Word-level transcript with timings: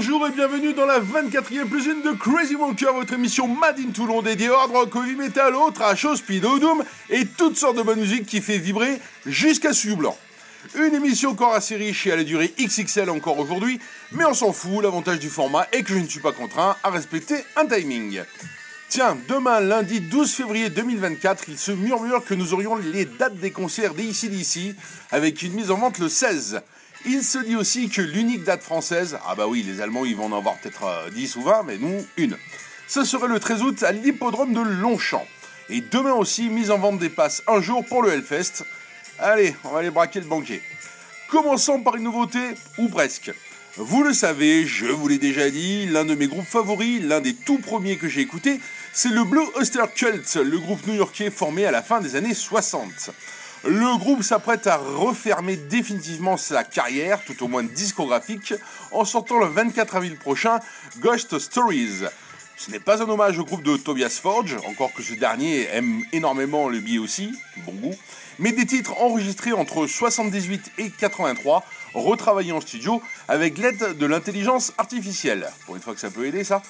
bonjour 0.00 0.26
et 0.26 0.30
bienvenue 0.30 0.72
dans 0.72 0.86
la 0.86 0.98
24e 0.98 1.66
plus 1.66 1.84
de 1.84 2.12
Crazy 2.12 2.54
Walker, 2.54 2.86
votre 2.94 3.12
émission 3.12 3.46
Mad 3.46 3.78
in 3.78 3.90
Toulon 3.90 4.22
dédiée 4.22 4.48
hard 4.48 4.70
rock, 4.70 4.96
heavy 4.96 5.14
metal, 5.14 5.54
au 5.54 5.70
trash, 5.72 6.06
au 6.06 6.16
speed, 6.16 6.42
au 6.46 6.58
doom 6.58 6.82
et 7.10 7.26
toutes 7.26 7.58
sortes 7.58 7.76
de 7.76 7.82
bonne 7.82 8.00
musique 8.00 8.24
qui 8.24 8.40
fait 8.40 8.56
vibrer 8.56 8.98
jusqu'à 9.26 9.74
su 9.74 9.94
blanc. 9.96 10.16
Une 10.74 10.94
émission 10.94 11.32
encore 11.32 11.52
assez 11.52 11.76
riche 11.76 12.06
et 12.06 12.12
à 12.12 12.16
la 12.16 12.24
durée 12.24 12.50
XXL 12.58 13.10
encore 13.10 13.38
aujourd'hui, 13.38 13.78
mais 14.12 14.24
on 14.24 14.32
s'en 14.32 14.54
fout, 14.54 14.82
l'avantage 14.82 15.18
du 15.18 15.28
format 15.28 15.66
est 15.70 15.82
que 15.82 15.92
je 15.92 15.98
ne 15.98 16.08
suis 16.08 16.20
pas 16.20 16.32
contraint 16.32 16.76
à 16.82 16.88
respecter 16.88 17.36
un 17.56 17.66
timing. 17.66 18.22
Tiens, 18.88 19.18
demain, 19.28 19.60
lundi 19.60 20.00
12 20.00 20.32
février 20.32 20.70
2024, 20.70 21.44
il 21.48 21.58
se 21.58 21.72
murmure 21.72 22.24
que 22.24 22.32
nous 22.32 22.54
aurions 22.54 22.76
les 22.76 23.04
dates 23.04 23.36
des 23.36 23.50
concerts 23.50 23.92
d'ici 23.92 24.74
avec 25.10 25.42
une 25.42 25.52
mise 25.52 25.70
en 25.70 25.76
vente 25.76 25.98
le 25.98 26.08
16. 26.08 26.62
Il 27.06 27.22
se 27.24 27.38
dit 27.38 27.56
aussi 27.56 27.88
que 27.88 28.02
l'unique 28.02 28.44
date 28.44 28.62
française, 28.62 29.18
ah 29.26 29.34
bah 29.34 29.46
oui, 29.46 29.62
les 29.62 29.80
Allemands 29.80 30.04
ils 30.04 30.16
vont 30.16 30.26
en 30.26 30.36
avoir 30.36 30.58
peut-être 30.58 31.10
10 31.12 31.36
euh, 31.36 31.40
ou 31.40 31.42
20, 31.44 31.62
mais 31.62 31.78
nous, 31.78 32.04
une. 32.18 32.36
Ce 32.86 33.04
serait 33.04 33.28
le 33.28 33.40
13 33.40 33.62
août 33.62 33.82
à 33.82 33.92
l'hippodrome 33.92 34.52
de 34.52 34.60
Longchamp. 34.60 35.26
Et 35.70 35.80
demain 35.80 36.12
aussi, 36.12 36.50
mise 36.50 36.70
en 36.70 36.78
vente 36.78 36.98
des 36.98 37.08
passes 37.08 37.42
un 37.46 37.60
jour 37.62 37.84
pour 37.86 38.02
le 38.02 38.12
Hellfest. 38.12 38.64
Allez, 39.18 39.56
on 39.64 39.70
va 39.70 39.78
aller 39.78 39.90
braquer 39.90 40.20
le 40.20 40.26
banquier. 40.26 40.62
Commençons 41.28 41.80
par 41.80 41.96
une 41.96 42.02
nouveauté, 42.02 42.40
ou 42.76 42.88
presque. 42.88 43.32
Vous 43.76 44.02
le 44.02 44.12
savez, 44.12 44.66
je 44.66 44.86
vous 44.86 45.06
l'ai 45.06 45.18
déjà 45.18 45.48
dit, 45.48 45.86
l'un 45.86 46.04
de 46.04 46.14
mes 46.14 46.26
groupes 46.26 46.44
favoris, 46.44 47.00
l'un 47.02 47.20
des 47.20 47.34
tout 47.34 47.58
premiers 47.58 47.96
que 47.96 48.08
j'ai 48.08 48.20
écouté, 48.20 48.60
c'est 48.92 49.10
le 49.10 49.22
Blue 49.24 49.46
Oyster 49.54 49.84
Cult, 49.94 50.34
le 50.34 50.58
groupe 50.58 50.86
new-yorkais 50.86 51.30
formé 51.30 51.64
à 51.64 51.70
la 51.70 51.82
fin 51.82 52.00
des 52.00 52.16
années 52.16 52.34
60. 52.34 53.10
Le 53.64 53.98
groupe 53.98 54.22
s'apprête 54.22 54.66
à 54.66 54.78
refermer 54.78 55.56
définitivement 55.56 56.38
sa 56.38 56.64
carrière, 56.64 57.22
tout 57.26 57.44
au 57.44 57.48
moins 57.48 57.62
discographique, 57.62 58.54
en 58.90 59.04
sortant 59.04 59.38
le 59.38 59.46
24 59.48 59.96
avril 59.96 60.16
prochain 60.16 60.60
Ghost 61.00 61.38
Stories. 61.38 62.04
Ce 62.56 62.70
n'est 62.70 62.80
pas 62.80 63.02
un 63.02 63.08
hommage 63.08 63.38
au 63.38 63.44
groupe 63.44 63.62
de 63.62 63.76
Tobias 63.76 64.18
Forge, 64.22 64.56
encore 64.66 64.94
que 64.94 65.02
ce 65.02 65.12
dernier 65.12 65.66
aime 65.72 66.02
énormément 66.12 66.70
le 66.70 66.78
billet 66.78 66.98
aussi, 66.98 67.34
bon 67.58 67.72
goût, 67.72 67.94
mais 68.38 68.52
des 68.52 68.64
titres 68.64 68.98
enregistrés 68.98 69.52
entre 69.52 69.86
78 69.86 70.72
et 70.78 70.90
83, 70.90 71.62
retravaillés 71.92 72.52
en 72.52 72.62
studio 72.62 73.02
avec 73.28 73.58
l'aide 73.58 73.98
de 73.98 74.06
l'intelligence 74.06 74.72
artificielle. 74.78 75.50
Pour 75.66 75.76
une 75.76 75.82
fois 75.82 75.92
que 75.92 76.00
ça 76.00 76.10
peut 76.10 76.24
aider 76.24 76.44
ça. 76.44 76.62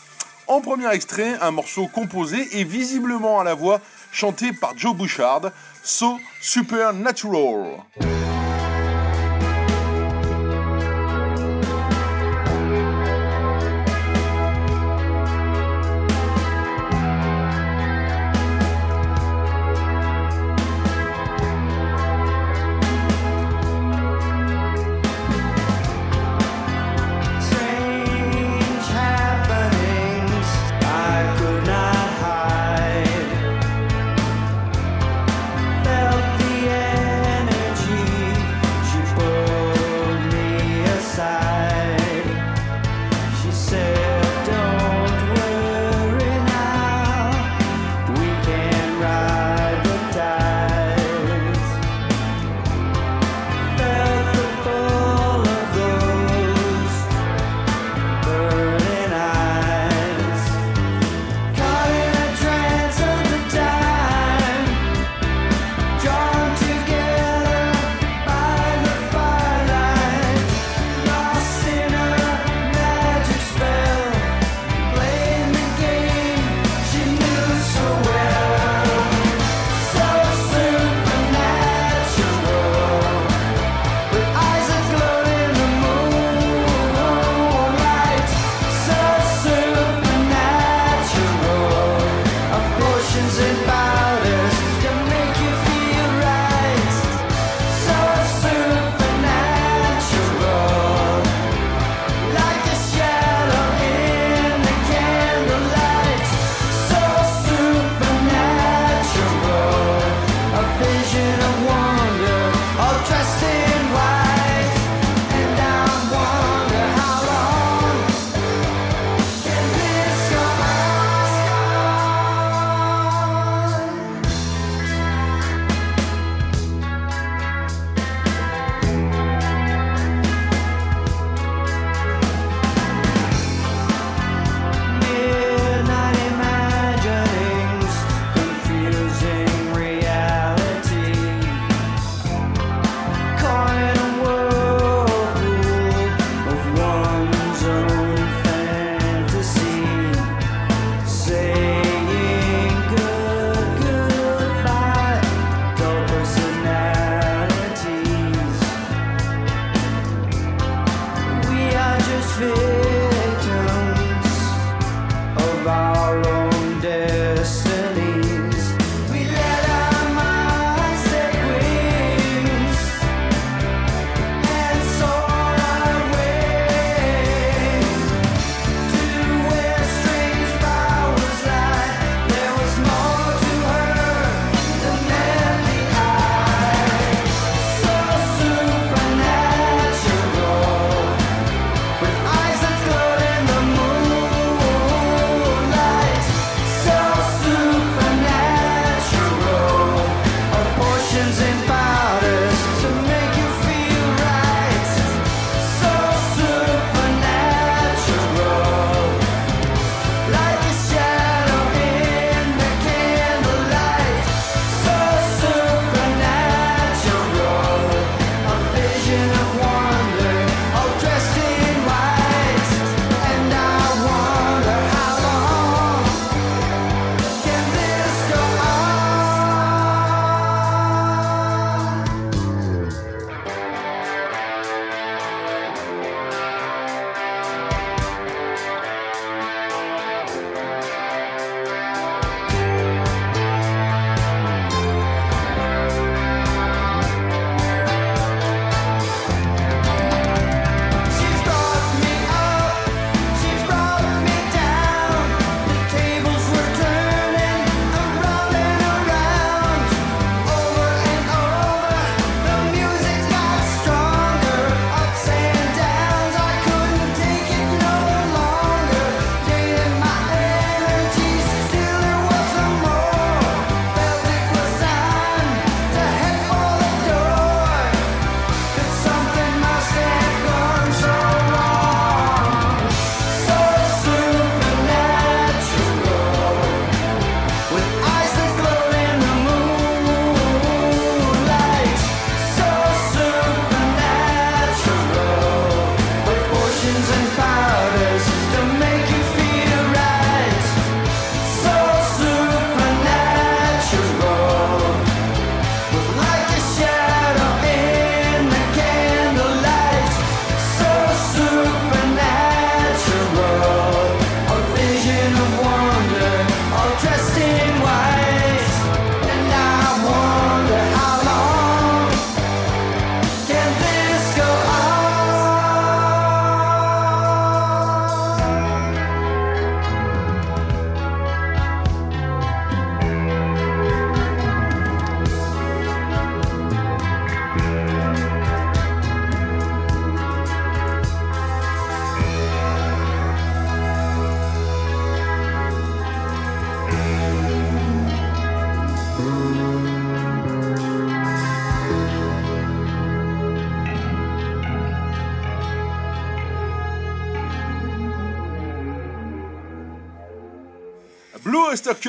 En 0.48 0.60
premier 0.60 0.92
extrait, 0.92 1.38
un 1.40 1.52
morceau 1.52 1.86
composé 1.86 2.58
et 2.58 2.64
visiblement 2.64 3.38
à 3.38 3.44
la 3.44 3.54
voix 3.54 3.80
chanté 4.10 4.52
par 4.52 4.76
Joe 4.76 4.96
Bouchard, 4.96 5.52
So 5.82 6.18
Supernatural. 6.40 7.86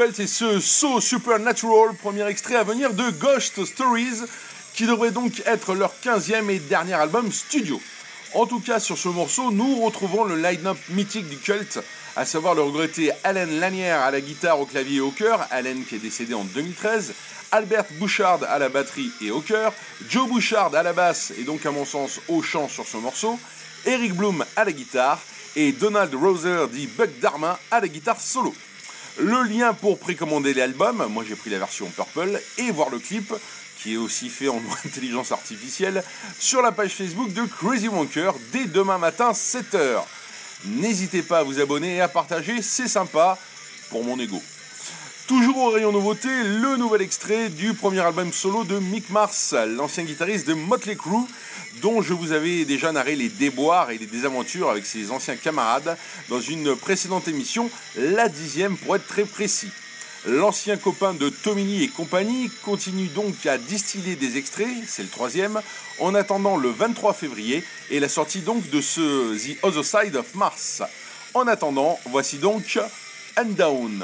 Cult 0.01 0.19
et 0.19 0.25
ce 0.25 0.59
So 0.59 0.99
Supernatural, 0.99 1.93
premier 1.93 2.25
extrait 2.25 2.55
à 2.55 2.63
venir 2.63 2.91
de 2.91 3.11
Ghost 3.11 3.63
Stories, 3.65 4.23
qui 4.73 4.87
devrait 4.87 5.11
donc 5.11 5.43
être 5.45 5.75
leur 5.75 5.93
15e 6.03 6.49
et 6.49 6.57
dernier 6.57 6.95
album 6.95 7.31
studio. 7.31 7.79
En 8.33 8.47
tout 8.47 8.61
cas, 8.61 8.79
sur 8.79 8.97
ce 8.97 9.09
morceau, 9.09 9.51
nous 9.51 9.75
retrouvons 9.75 10.23
le 10.23 10.37
line-up 10.37 10.77
mythique 10.89 11.29
du 11.29 11.37
cult, 11.37 11.77
à 12.15 12.25
savoir 12.25 12.55
le 12.55 12.63
regretté 12.63 13.11
Alan 13.23 13.45
Lanière 13.47 14.01
à 14.01 14.09
la 14.09 14.21
guitare, 14.21 14.59
au 14.59 14.65
clavier 14.65 14.97
et 14.97 15.01
au 15.01 15.11
chœur, 15.11 15.45
Alan 15.51 15.75
qui 15.87 15.97
est 15.97 15.99
décédé 15.99 16.33
en 16.33 16.45
2013, 16.45 17.13
Albert 17.51 17.85
Bouchard 17.99 18.39
à 18.49 18.57
la 18.57 18.69
batterie 18.69 19.11
et 19.21 19.29
au 19.29 19.41
chœur, 19.41 19.71
Joe 20.09 20.27
Bouchard 20.27 20.73
à 20.73 20.81
la 20.81 20.93
basse 20.93 21.31
et 21.37 21.43
donc 21.43 21.63
à 21.67 21.69
mon 21.69 21.85
sens 21.85 22.19
au 22.27 22.41
chant 22.41 22.67
sur 22.69 22.87
ce 22.87 22.97
morceau, 22.97 23.39
Eric 23.85 24.15
Bloom 24.15 24.43
à 24.55 24.65
la 24.65 24.71
guitare 24.71 25.19
et 25.55 25.71
Donald 25.73 26.15
Roser 26.15 26.65
dit 26.71 26.87
Buck 26.87 27.11
Darma 27.19 27.59
à 27.69 27.79
la 27.79 27.87
guitare 27.87 28.19
solo. 28.19 28.51
Le 29.17 29.43
lien 29.43 29.73
pour 29.73 29.99
précommander 29.99 30.53
l'album, 30.53 31.05
moi 31.09 31.23
j'ai 31.27 31.35
pris 31.35 31.49
la 31.49 31.59
version 31.59 31.87
Purple, 31.87 32.39
et 32.57 32.71
voir 32.71 32.89
le 32.89 32.99
clip, 32.99 33.33
qui 33.81 33.93
est 33.93 33.97
aussi 33.97 34.29
fait 34.29 34.47
en 34.47 34.61
intelligence 34.85 35.31
artificielle, 35.31 36.03
sur 36.39 36.61
la 36.61 36.71
page 36.71 36.91
Facebook 36.91 37.33
de 37.33 37.43
Crazy 37.43 37.87
Wonker 37.87 38.31
dès 38.51 38.65
demain 38.65 38.97
matin 38.97 39.31
7h. 39.31 40.03
N'hésitez 40.65 41.23
pas 41.23 41.39
à 41.39 41.43
vous 41.43 41.59
abonner 41.59 41.95
et 41.95 42.01
à 42.01 42.07
partager, 42.07 42.61
c'est 42.61 42.87
sympa 42.87 43.37
pour 43.89 44.03
mon 44.03 44.19
ego. 44.19 44.41
Toujours 45.31 45.59
au 45.59 45.69
rayon 45.69 45.93
nouveauté, 45.93 46.27
le 46.27 46.75
nouvel 46.75 47.03
extrait 47.03 47.47
du 47.47 47.73
premier 47.73 48.01
album 48.01 48.33
solo 48.33 48.65
de 48.65 48.79
Mick 48.79 49.09
Mars, 49.11 49.55
l'ancien 49.77 50.03
guitariste 50.03 50.45
de 50.45 50.53
Motley 50.53 50.97
Crue, 50.97 51.25
dont 51.81 52.01
je 52.01 52.11
vous 52.11 52.33
avais 52.33 52.65
déjà 52.65 52.91
narré 52.91 53.15
les 53.15 53.29
déboires 53.29 53.91
et 53.91 53.97
les 53.97 54.07
désaventures 54.07 54.69
avec 54.69 54.85
ses 54.85 55.09
anciens 55.09 55.37
camarades 55.37 55.97
dans 56.27 56.41
une 56.41 56.75
précédente 56.75 57.29
émission, 57.29 57.71
la 57.95 58.27
dixième 58.27 58.75
pour 58.75 58.97
être 58.97 59.07
très 59.07 59.23
précis. 59.23 59.69
L'ancien 60.27 60.75
copain 60.75 61.13
de 61.13 61.29
Tomini 61.29 61.81
et 61.81 61.87
compagnie 61.87 62.51
continue 62.65 63.07
donc 63.07 63.45
à 63.45 63.57
distiller 63.57 64.17
des 64.17 64.35
extraits, 64.35 64.83
c'est 64.85 65.03
le 65.03 65.07
troisième, 65.07 65.61
en 65.99 66.13
attendant 66.13 66.57
le 66.57 66.71
23 66.71 67.13
février 67.13 67.63
et 67.89 68.01
la 68.01 68.09
sortie 68.09 68.41
donc 68.41 68.69
de 68.69 68.81
ce 68.81 69.37
The 69.37 69.63
Other 69.63 69.85
Side 69.85 70.17
of 70.17 70.35
Mars. 70.35 70.83
En 71.33 71.47
attendant, 71.47 71.97
voici 72.07 72.37
donc 72.37 72.77
And 73.37 73.51
Down. 73.55 74.03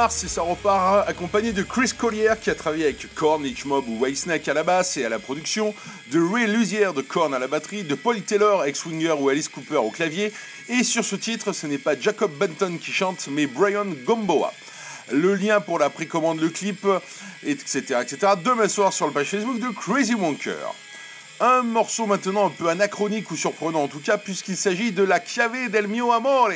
Mars 0.00 0.24
et 0.24 0.28
ça 0.28 0.40
repart 0.40 1.06
accompagné 1.06 1.52
de 1.52 1.62
Chris 1.62 1.92
Collier 1.94 2.32
qui 2.40 2.48
a 2.48 2.54
travaillé 2.54 2.84
avec 2.84 3.14
Korn, 3.14 3.46
Mob 3.66 3.86
ou 3.86 3.98
Whitesnake 4.02 4.48
à 4.48 4.54
la 4.54 4.62
basse 4.62 4.96
et 4.96 5.04
à 5.04 5.10
la 5.10 5.18
production, 5.18 5.74
de 6.10 6.18
Ray 6.18 6.46
Luzier 6.46 6.88
de 6.96 7.02
Korn 7.02 7.34
à 7.34 7.38
la 7.38 7.48
batterie, 7.48 7.82
de 7.82 7.94
Paul 7.94 8.18
Taylor, 8.22 8.64
ex-winger 8.64 9.12
ou 9.20 9.28
Alice 9.28 9.50
Cooper 9.50 9.76
au 9.76 9.90
clavier. 9.90 10.32
Et 10.70 10.84
sur 10.84 11.04
ce 11.04 11.16
titre, 11.16 11.52
ce 11.52 11.66
n'est 11.66 11.76
pas 11.76 12.00
Jacob 12.00 12.32
Benton 12.32 12.78
qui 12.80 12.92
chante, 12.92 13.28
mais 13.30 13.46
Brian 13.46 13.84
Gomboa. 14.06 14.54
Le 15.12 15.34
lien 15.34 15.60
pour 15.60 15.78
la 15.78 15.90
précommande, 15.90 16.40
le 16.40 16.48
clip, 16.48 16.86
etc., 17.44 17.98
etc. 18.00 18.32
Demain 18.42 18.68
soir 18.68 18.94
sur 18.94 19.06
le 19.06 19.12
page 19.12 19.26
Facebook 19.26 19.58
de 19.58 19.68
Crazy 19.68 20.14
Wonker. 20.14 20.74
Un 21.40 21.62
morceau 21.62 22.06
maintenant 22.06 22.46
un 22.46 22.50
peu 22.50 22.70
anachronique 22.70 23.30
ou 23.30 23.36
surprenant 23.36 23.82
en 23.82 23.88
tout 23.88 24.00
cas, 24.00 24.16
puisqu'il 24.16 24.56
s'agit 24.56 24.92
de 24.92 25.02
la 25.02 25.22
Chiave 25.22 25.68
del 25.68 25.88
mio 25.88 26.10
amore 26.10 26.48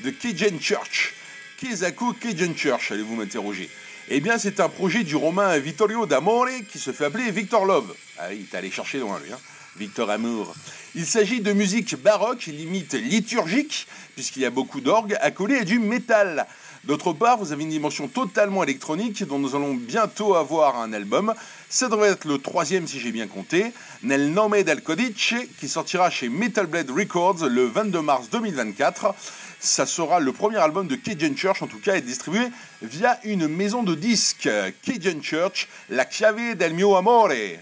de 0.00 0.08
Cajun 0.08 0.58
Church. 0.58 1.17
Kizaku 1.58 2.12
Cajun 2.12 2.54
Church, 2.54 2.92
allez-vous 2.92 3.16
m'interroger 3.16 3.68
Eh 4.08 4.20
bien, 4.20 4.38
c'est 4.38 4.60
un 4.60 4.68
projet 4.68 5.02
du 5.02 5.16
romain 5.16 5.58
Vittorio 5.58 6.06
d'Amore 6.06 6.46
qui 6.70 6.78
se 6.78 6.92
fait 6.92 7.06
appeler 7.06 7.32
Victor 7.32 7.64
Love. 7.64 7.96
Ah 8.16 8.32
il 8.32 8.42
est 8.42 8.54
allé 8.54 8.70
chercher 8.70 9.00
loin 9.00 9.18
lui, 9.18 9.32
hein 9.32 9.38
Victor 9.76 10.08
Amour. 10.08 10.54
Il 10.94 11.04
s'agit 11.04 11.40
de 11.40 11.52
musique 11.52 12.00
baroque, 12.00 12.46
limite 12.46 12.94
liturgique, 12.94 13.88
puisqu'il 14.14 14.42
y 14.42 14.44
a 14.44 14.50
beaucoup 14.50 14.80
d'orgues 14.80 15.16
accolés 15.20 15.58
à 15.58 15.64
du 15.64 15.80
métal. 15.80 16.46
D'autre 16.84 17.12
part, 17.12 17.38
vous 17.38 17.52
avez 17.52 17.64
une 17.64 17.70
dimension 17.70 18.06
totalement 18.06 18.62
électronique 18.62 19.24
dont 19.24 19.38
nous 19.38 19.56
allons 19.56 19.74
bientôt 19.74 20.36
avoir 20.36 20.80
un 20.80 20.92
album. 20.92 21.34
Ça 21.68 21.88
devrait 21.88 22.10
être 22.10 22.24
le 22.24 22.38
troisième 22.38 22.86
si 22.86 23.00
j'ai 23.00 23.12
bien 23.12 23.26
compté. 23.26 23.72
Nel 24.04 24.32
nome 24.32 24.62
del 24.62 24.80
codice, 24.80 25.34
qui 25.58 25.68
sortira 25.68 26.08
chez 26.08 26.28
Metal 26.28 26.66
Blade 26.66 26.90
Records 26.90 27.46
le 27.46 27.66
22 27.66 28.00
mars 28.00 28.30
2024. 28.30 29.14
Ça 29.60 29.86
sera 29.86 30.20
le 30.20 30.32
premier 30.32 30.58
album 30.58 30.86
de 30.86 30.94
Cajun 30.94 31.34
Church, 31.36 31.62
en 31.62 31.66
tout 31.66 31.80
cas, 31.80 31.96
est 31.96 32.02
distribué 32.02 32.46
via 32.80 33.18
une 33.24 33.48
maison 33.48 33.82
de 33.82 33.94
disques. 33.94 34.48
Cajun 34.82 35.20
Church, 35.20 35.68
La 35.90 36.08
Chiave 36.08 36.54
del 36.54 36.74
mio 36.74 36.94
amore. 36.94 37.58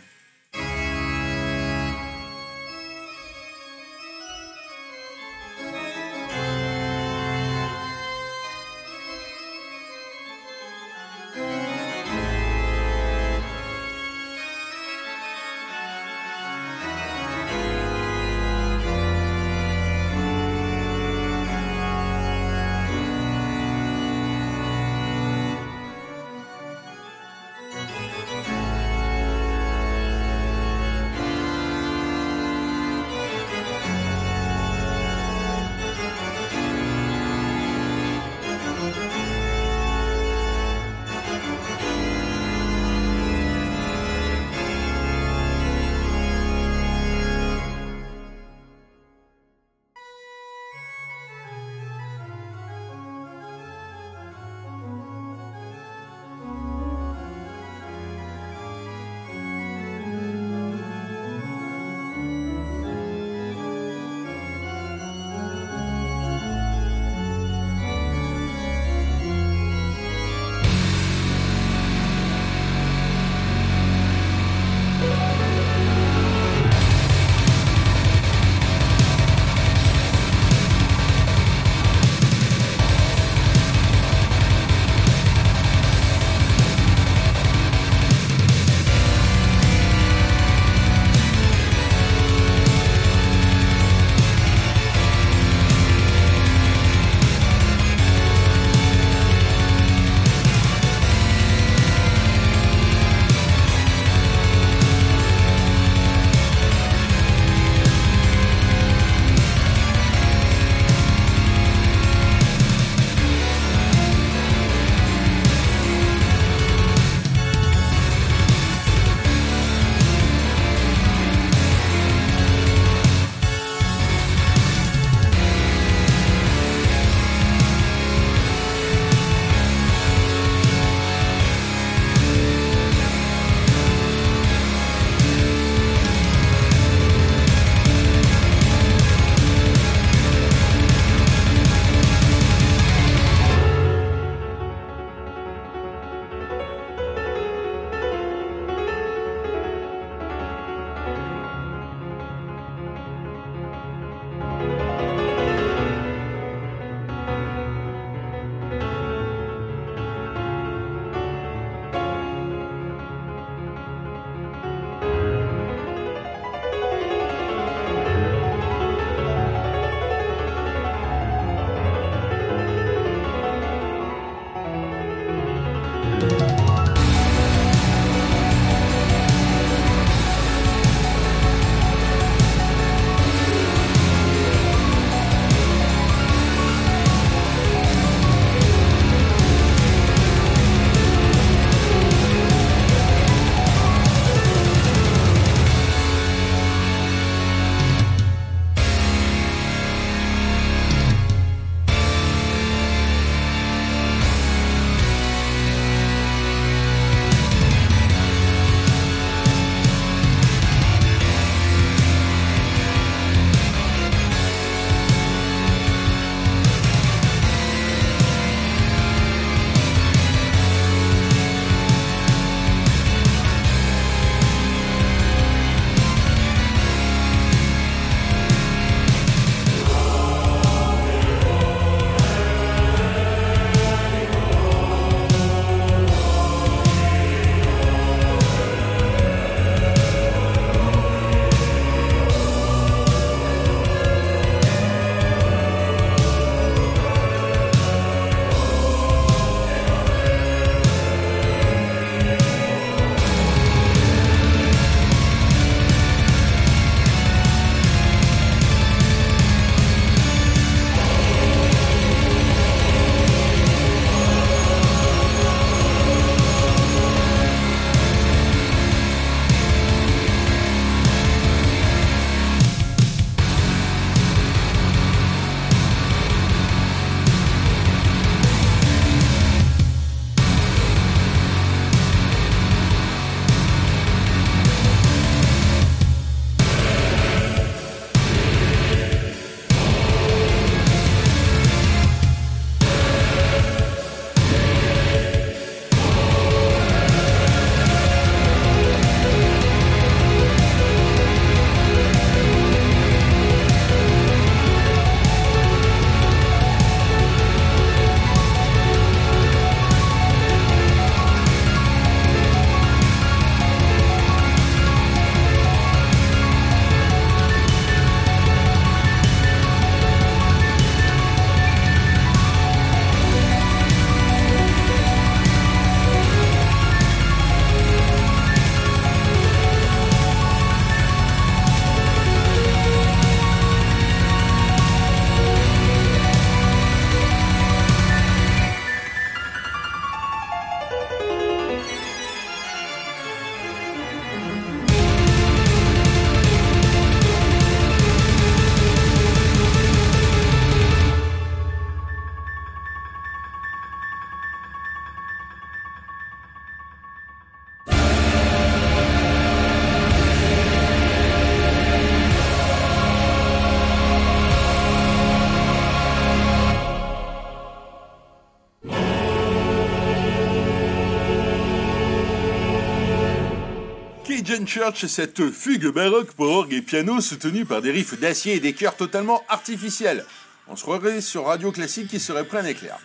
Church 374.67 375.05
et 375.05 375.09
cette 375.09 375.50
fugue 375.50 375.87
baroque 375.89 376.33
pour 376.33 376.50
orgue 376.50 376.73
et 376.73 376.83
piano 376.83 377.21
soutenue 377.21 377.65
par 377.65 377.83
des 377.83 377.93
riffs 377.93 378.19
d'acier 378.19 378.57
et 378.57 378.61
des 378.61 378.73
chœurs 378.73 378.97
totalement 378.97 379.43
artificiels. 379.49 380.25
On 380.67 380.75
se 380.75 380.83
croirait 380.83 381.21
sur 381.21 381.47
Radio 381.47 381.71
Classique 381.71 382.09
qui 382.09 382.19
serait 382.19 382.45
plein 382.45 382.65
éclair. 382.65 382.99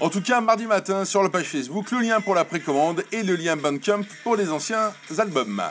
En 0.00 0.08
tout 0.08 0.22
cas, 0.22 0.40
mardi 0.40 0.66
matin, 0.66 1.04
sur 1.04 1.22
la 1.22 1.28
page 1.28 1.44
Facebook, 1.44 1.90
le 1.90 2.00
lien 2.00 2.20
pour 2.20 2.34
la 2.34 2.44
précommande 2.44 3.04
et 3.12 3.22
le 3.22 3.36
lien 3.36 3.56
Bandcamp 3.56 4.04
pour 4.24 4.36
les 4.36 4.50
anciens 4.50 4.92
albums. 5.18 5.62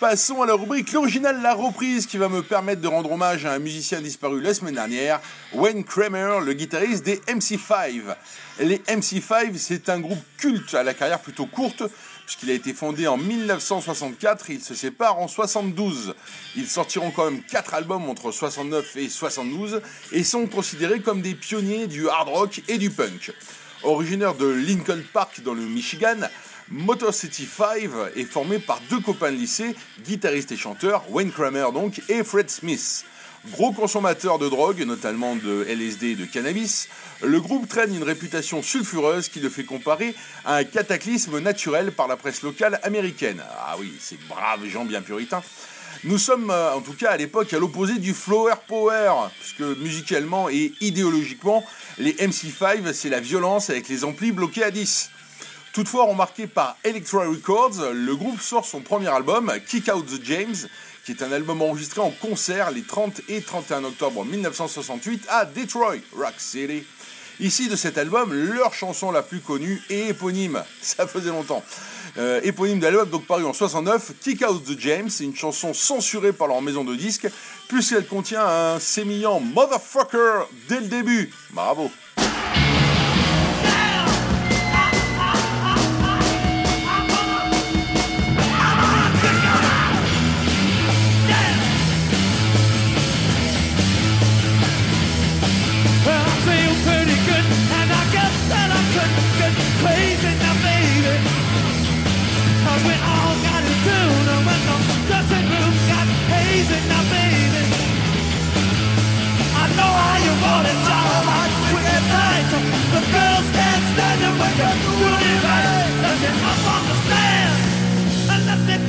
Passons 0.00 0.40
à 0.40 0.46
la 0.46 0.54
rubrique 0.54 0.92
L'original, 0.92 1.42
la 1.42 1.52
reprise 1.52 2.06
qui 2.06 2.16
va 2.16 2.30
me 2.30 2.42
permettre 2.42 2.80
de 2.80 2.88
rendre 2.88 3.12
hommage 3.12 3.44
à 3.44 3.52
un 3.52 3.58
musicien 3.58 4.00
disparu 4.00 4.40
la 4.40 4.54
semaine 4.54 4.76
dernière, 4.76 5.20
Wayne 5.52 5.84
Kramer, 5.84 6.38
le 6.42 6.54
guitariste 6.54 7.04
des 7.04 7.16
MC5. 7.26 8.00
Les 8.60 8.78
MC5, 8.78 9.54
c'est 9.58 9.90
un 9.90 10.00
groupe 10.00 10.22
culte 10.38 10.72
à 10.72 10.82
la 10.82 10.94
carrière 10.94 11.20
plutôt 11.20 11.44
courte, 11.44 11.82
puisqu'il 12.30 12.50
a 12.50 12.54
été 12.54 12.72
fondé 12.74 13.08
en 13.08 13.16
1964 13.16 14.50
et 14.50 14.52
il 14.52 14.60
se 14.60 14.76
sépare 14.76 15.18
en 15.18 15.26
72. 15.26 16.14
Ils 16.54 16.68
sortiront 16.68 17.10
quand 17.10 17.28
même 17.28 17.42
4 17.42 17.74
albums 17.74 18.08
entre 18.08 18.30
69 18.30 18.94
et 18.98 19.08
72 19.08 19.82
et 20.12 20.22
sont 20.22 20.46
considérés 20.46 21.00
comme 21.00 21.22
des 21.22 21.34
pionniers 21.34 21.88
du 21.88 22.08
hard 22.08 22.28
rock 22.28 22.62
et 22.68 22.78
du 22.78 22.90
punk. 22.90 23.32
Originaire 23.82 24.36
de 24.36 24.46
Lincoln 24.46 25.02
Park 25.12 25.40
dans 25.42 25.54
le 25.54 25.62
Michigan, 25.62 26.18
Motor 26.68 27.12
City 27.12 27.46
5 27.46 27.90
est 28.14 28.22
formé 28.22 28.60
par 28.60 28.80
deux 28.90 29.00
copains 29.00 29.32
de 29.32 29.36
lycée, 29.36 29.74
guitariste 30.04 30.52
et 30.52 30.56
chanteur, 30.56 31.02
Wayne 31.10 31.32
Kramer 31.32 31.66
donc, 31.74 32.00
et 32.08 32.22
Fred 32.22 32.48
Smith. 32.48 33.04
Gros 33.48 33.72
consommateur 33.72 34.38
de 34.38 34.50
drogue, 34.50 34.82
notamment 34.82 35.34
de 35.34 35.64
LSD 35.66 36.08
et 36.08 36.14
de 36.14 36.26
cannabis, 36.26 36.90
le 37.22 37.40
groupe 37.40 37.66
traîne 37.66 37.94
une 37.94 38.02
réputation 38.02 38.62
sulfureuse 38.62 39.30
qui 39.30 39.40
le 39.40 39.48
fait 39.48 39.64
comparer 39.64 40.14
à 40.44 40.56
un 40.56 40.64
cataclysme 40.64 41.38
naturel 41.40 41.92
par 41.92 42.06
la 42.06 42.18
presse 42.18 42.42
locale 42.42 42.78
américaine. 42.82 43.42
Ah 43.58 43.76
oui, 43.78 43.94
ces 43.98 44.18
braves 44.28 44.66
gens 44.66 44.84
bien 44.84 45.00
puritains. 45.00 45.42
Nous 46.04 46.18
sommes 46.18 46.50
euh, 46.50 46.74
en 46.74 46.82
tout 46.82 46.92
cas 46.92 47.12
à 47.12 47.16
l'époque 47.16 47.52
à 47.54 47.58
l'opposé 47.58 47.98
du 47.98 48.12
flower 48.12 48.54
power, 48.68 49.30
puisque 49.40 49.78
musicalement 49.78 50.50
et 50.50 50.74
idéologiquement, 50.82 51.64
les 51.96 52.12
MC5 52.12 52.92
c'est 52.92 53.08
la 53.08 53.20
violence 53.20 53.70
avec 53.70 53.88
les 53.88 54.04
amplis 54.04 54.32
bloqués 54.32 54.64
à 54.64 54.70
10. 54.70 55.10
Toutefois 55.72 56.04
remarqué 56.04 56.46
par 56.46 56.76
Electra 56.84 57.26
Records, 57.26 57.92
le 57.94 58.16
groupe 58.16 58.40
sort 58.40 58.66
son 58.66 58.80
premier 58.80 59.08
album, 59.08 59.52
Kick 59.66 59.88
Out 59.88 60.04
the 60.04 60.20
James, 60.24 60.56
qui 61.04 61.12
est 61.12 61.22
un 61.22 61.32
album 61.32 61.62
enregistré 61.62 62.00
en 62.00 62.10
concert 62.10 62.70
les 62.70 62.82
30 62.82 63.22
et 63.28 63.40
31 63.40 63.84
octobre 63.84 64.24
1968 64.24 65.24
à 65.28 65.44
Detroit, 65.44 65.96
Rock 66.16 66.34
City. 66.38 66.84
Ici 67.40 67.68
de 67.68 67.76
cet 67.76 67.96
album, 67.96 68.34
leur 68.34 68.74
chanson 68.74 69.10
la 69.10 69.22
plus 69.22 69.40
connue 69.40 69.80
et 69.88 70.08
éponyme, 70.08 70.62
ça 70.82 71.06
faisait 71.06 71.30
longtemps. 71.30 71.64
Euh, 72.18 72.40
éponyme 72.42 72.80
d'album 72.80 73.08
donc 73.08 73.26
paru 73.26 73.44
en 73.44 73.54
69, 73.54 74.12
Kick 74.20 74.44
Out 74.46 74.64
the 74.64 74.78
James, 74.78 75.08
une 75.20 75.34
chanson 75.34 75.72
censurée 75.72 76.32
par 76.32 76.48
leur 76.48 76.60
maison 76.60 76.84
de 76.84 76.94
disques, 76.94 77.28
puisqu'elle 77.68 78.06
contient 78.06 78.44
un 78.44 78.78
sémillant 78.78 79.40
motherfucker 79.40 80.48
dès 80.68 80.80
le 80.80 80.88
début. 80.88 81.32
Bravo. 81.52 81.90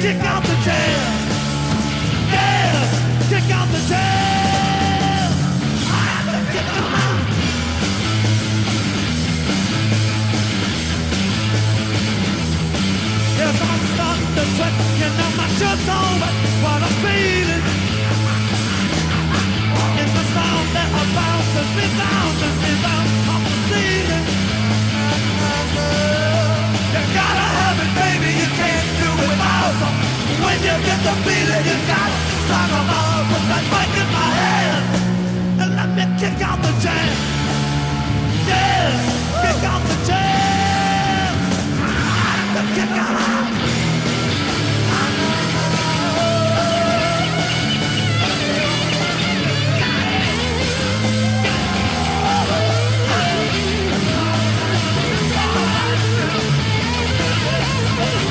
Kick 0.01 0.19
out 0.23 0.41
the 0.41 0.55
jam. 0.65 1.13
Yes, 2.33 2.89
kick 3.29 3.47
out 3.53 3.67
the 3.69 3.81
jail. 3.91 5.29
I 5.85 6.01
have 6.09 6.27
to 6.33 6.39
kick 6.53 6.67
them 6.75 6.93
out. 7.05 7.21
Yes, 13.37 13.55
I'm 13.69 13.83
starting 13.93 14.31
to 14.37 14.43
sweat. 14.55 14.73
You 15.01 15.09
know 15.17 15.29
my 15.37 15.47
shirt's 15.57 15.87
all 15.95 16.13
wet. 16.21 16.35
What 16.63 16.81
I'm 16.81 16.95
feeling. 17.05 17.65
In 20.01 20.09
the 20.17 20.25
sound 20.33 20.67
that 20.75 20.89
I 20.97 21.03
bounce 21.13 21.53
and 21.61 21.69
resounds 21.77 22.31
and 22.31 22.31
you 30.62 30.76
get 30.88 31.00
the 31.04 31.15
feeling, 31.26 31.65
you 31.69 31.78
gotta 31.89 32.17
song 32.47 32.71
all. 32.97 33.21
Put 33.32 33.43
that 33.52 33.65
mic 33.74 33.91
in 34.02 34.10
my 34.17 34.30
hand 34.39 34.86
and 35.62 35.71
let 35.78 35.89
me 35.97 36.04
kick 36.21 36.38
out 36.45 36.60
the 36.62 36.71
jam. 36.84 37.15
Yes, 38.47 39.00
kick 39.43 39.63
out 39.65 39.82
the 39.89 39.97
jam. 40.08 40.32
So 58.02 58.31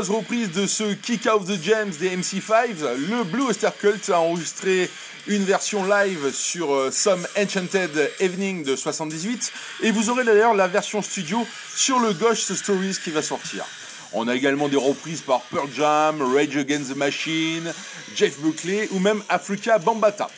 nombreuses 0.00 0.16
reprises 0.16 0.52
de 0.52 0.66
ce 0.66 0.94
Kick 0.94 1.26
Out 1.26 1.46
the 1.46 1.62
Gems 1.62 1.98
des 1.98 2.16
MC5, 2.16 2.68
le 3.10 3.22
Blue 3.24 3.42
Oyster 3.42 3.68
Cult 3.78 4.08
a 4.08 4.20
enregistré 4.20 4.88
une 5.26 5.44
version 5.44 5.84
live 5.84 6.32
sur 6.32 6.72
euh, 6.72 6.90
Some 6.90 7.26
Enchanted 7.36 8.10
Evening 8.18 8.64
de 8.64 8.76
78 8.76 9.52
et 9.82 9.90
vous 9.90 10.08
aurez 10.08 10.24
d'ailleurs 10.24 10.54
la 10.54 10.68
version 10.68 11.02
studio 11.02 11.46
sur 11.76 11.98
le 11.98 12.14
Ghost 12.14 12.54
Stories 12.54 12.96
qui 13.04 13.10
va 13.10 13.20
sortir. 13.20 13.66
On 14.14 14.26
a 14.28 14.34
également 14.34 14.68
des 14.68 14.78
reprises 14.78 15.20
par 15.20 15.42
Pearl 15.42 15.68
Jam, 15.76 16.22
Rage 16.34 16.56
Against 16.56 16.94
the 16.94 16.96
Machine, 16.96 17.70
Jeff 18.16 18.38
Buckley 18.38 18.88
ou 18.92 19.00
même 19.00 19.22
Africa 19.28 19.78
Bambata. 19.78 20.30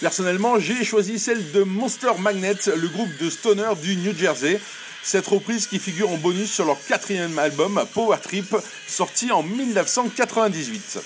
Personnellement, 0.00 0.60
j'ai 0.60 0.84
choisi 0.84 1.18
celle 1.18 1.50
de 1.50 1.62
Monster 1.64 2.12
Magnet, 2.20 2.58
le 2.66 2.88
groupe 2.88 3.16
de 3.18 3.28
stoner 3.28 3.72
du 3.82 3.96
New 3.96 4.16
Jersey. 4.16 4.60
Cette 5.04 5.26
reprise 5.26 5.66
qui 5.66 5.78
figure 5.78 6.10
en 6.10 6.16
bonus 6.16 6.50
sur 6.50 6.64
leur 6.64 6.82
quatrième 6.86 7.38
album, 7.38 7.84
Power 7.92 8.16
Trip, 8.22 8.56
sorti 8.88 9.30
en 9.30 9.42
1998. 9.42 10.98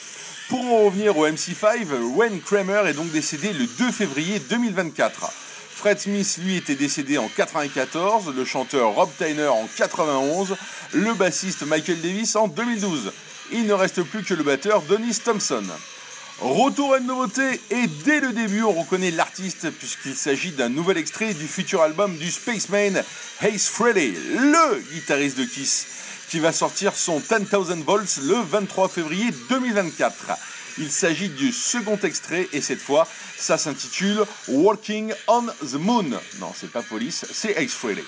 Pour 0.48 0.64
en 0.64 0.84
revenir 0.84 1.18
au 1.18 1.26
MC5, 1.26 1.92
Wayne 2.14 2.40
Kramer 2.40 2.82
est 2.86 2.94
donc 2.94 3.10
décédé 3.10 3.52
le 3.52 3.66
2 3.66 3.90
février 3.90 4.38
2024. 4.38 5.32
Fred 5.74 5.98
Smith, 5.98 6.38
lui, 6.44 6.56
était 6.56 6.76
décédé 6.76 7.18
en 7.18 7.28
94, 7.28 8.32
le 8.36 8.44
chanteur 8.44 8.94
Rob 8.94 9.10
Tyner 9.18 9.48
en 9.48 9.68
91, 9.76 10.54
le 10.92 11.14
bassiste 11.14 11.66
Michael 11.66 12.00
Davis 12.00 12.36
en 12.36 12.46
2012. 12.46 13.12
Il 13.50 13.66
ne 13.66 13.72
reste 13.72 14.02
plus 14.04 14.22
que 14.22 14.34
le 14.34 14.44
batteur 14.44 14.80
Dennis 14.82 15.18
Thompson. 15.24 15.64
Retour 16.40 16.94
à 16.94 16.98
une 16.98 17.06
nouveauté 17.08 17.60
et 17.70 17.88
dès 18.04 18.20
le 18.20 18.32
début 18.32 18.62
on 18.62 18.72
reconnaît 18.72 19.10
l'artiste 19.10 19.70
puisqu'il 19.70 20.14
s'agit 20.14 20.52
d'un 20.52 20.68
nouvel 20.68 20.96
extrait 20.96 21.34
du 21.34 21.48
futur 21.48 21.82
album 21.82 22.16
du 22.16 22.30
Spaceman 22.30 23.02
Ace 23.42 23.66
Frehley, 23.68 24.12
le 24.36 24.80
guitariste 24.92 25.36
de 25.36 25.44
Kiss, 25.44 25.86
qui 26.28 26.38
va 26.38 26.52
sortir 26.52 26.94
son 26.94 27.18
10,000 27.18 27.82
volts 27.82 28.20
le 28.22 28.36
23 28.36 28.88
février 28.88 29.32
2024. 29.48 30.14
Il 30.78 30.92
s'agit 30.92 31.28
du 31.28 31.50
second 31.50 31.98
extrait 32.04 32.48
et 32.52 32.60
cette 32.60 32.80
fois 32.80 33.08
ça 33.36 33.58
s'intitule 33.58 34.24
Walking 34.46 35.12
on 35.26 35.46
the 35.66 35.74
Moon. 35.74 36.08
Non 36.38 36.52
c'est 36.54 36.70
pas 36.70 36.82
Police, 36.82 37.26
c'est 37.32 37.60
Ace 37.60 37.72
Frehley. 37.72 38.04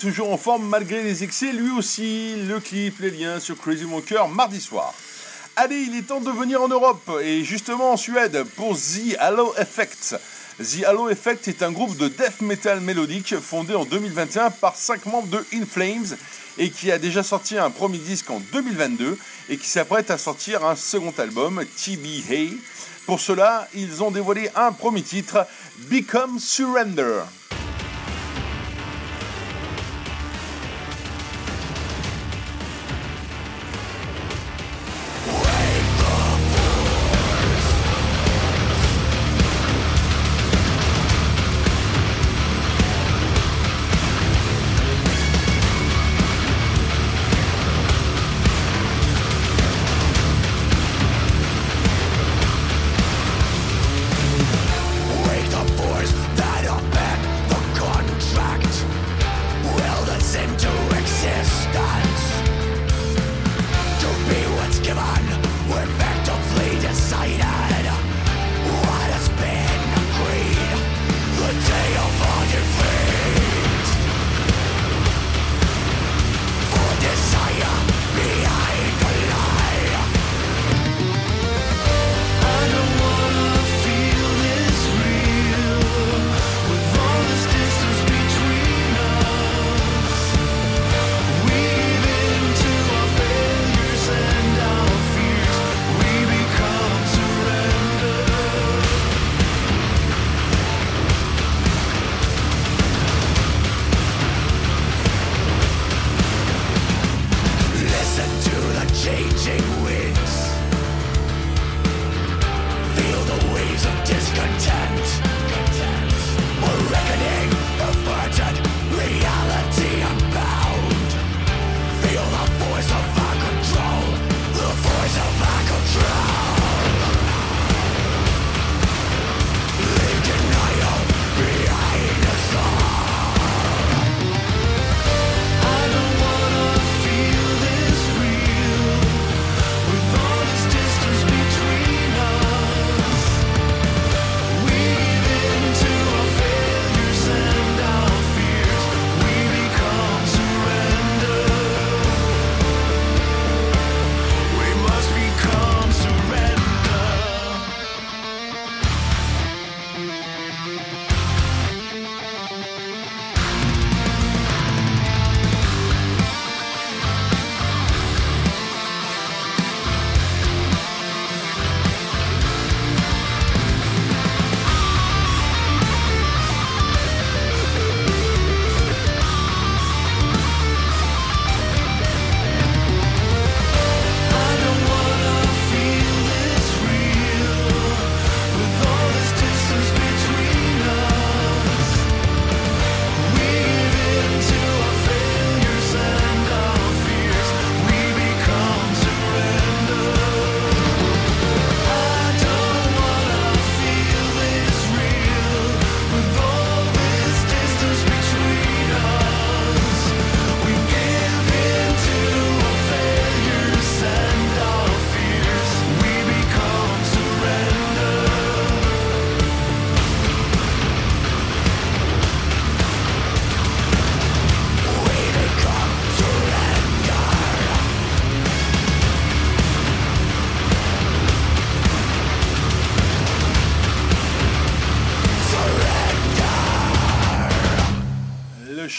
Toujours 0.00 0.32
en 0.32 0.38
forme 0.38 0.66
malgré 0.66 1.02
les 1.02 1.22
excès, 1.24 1.52
lui 1.52 1.70
aussi. 1.70 2.34
Le 2.48 2.58
clip, 2.58 3.00
les 3.00 3.10
liens 3.10 3.38
sur 3.38 3.58
Crazy 3.58 3.84
Walker 3.84 4.22
mardi 4.32 4.60
soir. 4.60 4.94
Allez, 5.56 5.76
il 5.76 5.94
est 5.94 6.06
temps 6.06 6.20
de 6.20 6.30
venir 6.30 6.62
en 6.62 6.68
Europe, 6.68 7.10
et 7.22 7.44
justement 7.44 7.92
en 7.92 7.96
Suède, 7.98 8.44
pour 8.56 8.76
The 8.76 9.16
Halo 9.18 9.54
Effect. 9.58 10.16
The 10.58 10.84
Halo 10.84 11.10
Effect 11.10 11.48
est 11.48 11.62
un 11.62 11.70
groupe 11.70 11.98
de 11.98 12.08
death 12.08 12.40
metal 12.40 12.80
mélodique 12.80 13.36
fondé 13.38 13.74
en 13.74 13.84
2021 13.84 14.50
par 14.50 14.74
5 14.74 15.04
membres 15.04 15.28
de 15.28 15.44
In 15.52 15.66
Flames 15.66 16.16
et 16.56 16.70
qui 16.70 16.90
a 16.90 16.98
déjà 16.98 17.22
sorti 17.22 17.58
un 17.58 17.70
premier 17.70 17.98
disque 17.98 18.30
en 18.30 18.40
2022 18.52 19.18
et 19.50 19.56
qui 19.58 19.68
s'apprête 19.68 20.10
à 20.10 20.16
sortir 20.16 20.64
un 20.64 20.76
second 20.76 21.14
album, 21.18 21.62
TB 21.76 22.06
Hay. 22.30 22.52
Pour 23.04 23.20
cela, 23.20 23.68
ils 23.74 24.02
ont 24.02 24.10
dévoilé 24.10 24.50
un 24.56 24.72
premier 24.72 25.02
titre, 25.02 25.46
Become 25.90 26.38
Surrender. 26.38 27.20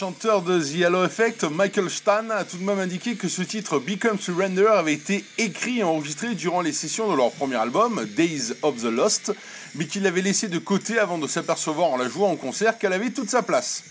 Chanteur 0.02 0.42
de 0.42 0.60
The 0.60 0.86
Halo 0.86 1.06
Effect, 1.06 1.44
Michael 1.44 1.88
Stan, 1.88 2.28
a 2.32 2.44
tout 2.44 2.58
de 2.58 2.64
même 2.64 2.80
indiqué 2.80 3.14
que 3.14 3.28
ce 3.28 3.44
titre 3.44 3.78
Become 3.78 4.18
Surrender 4.20 4.66
avait 4.66 4.96
été 4.96 5.24
écrit 5.38 5.78
et 5.78 5.84
enregistré 5.84 6.34
durant 6.34 6.62
les 6.62 6.72
sessions 6.72 7.12
de 7.12 7.16
leur 7.16 7.30
premier 7.30 7.58
album, 7.58 8.04
Days 8.16 8.54
of 8.64 8.82
the 8.82 8.86
Lost, 8.86 9.32
mais 9.76 9.86
qu'il 9.86 10.02
l'avait 10.02 10.24
laissé 10.24 10.48
de 10.48 10.58
côté 10.58 10.98
avant 10.98 11.20
de 11.20 11.28
s'apercevoir 11.28 11.90
en 11.90 11.98
la 11.98 12.10
jouant 12.10 12.32
en 12.32 12.36
concert 12.36 12.80
qu'elle 12.80 12.94
avait 12.94 13.12
toute 13.12 13.30
sa 13.30 13.44
place. 13.44 13.84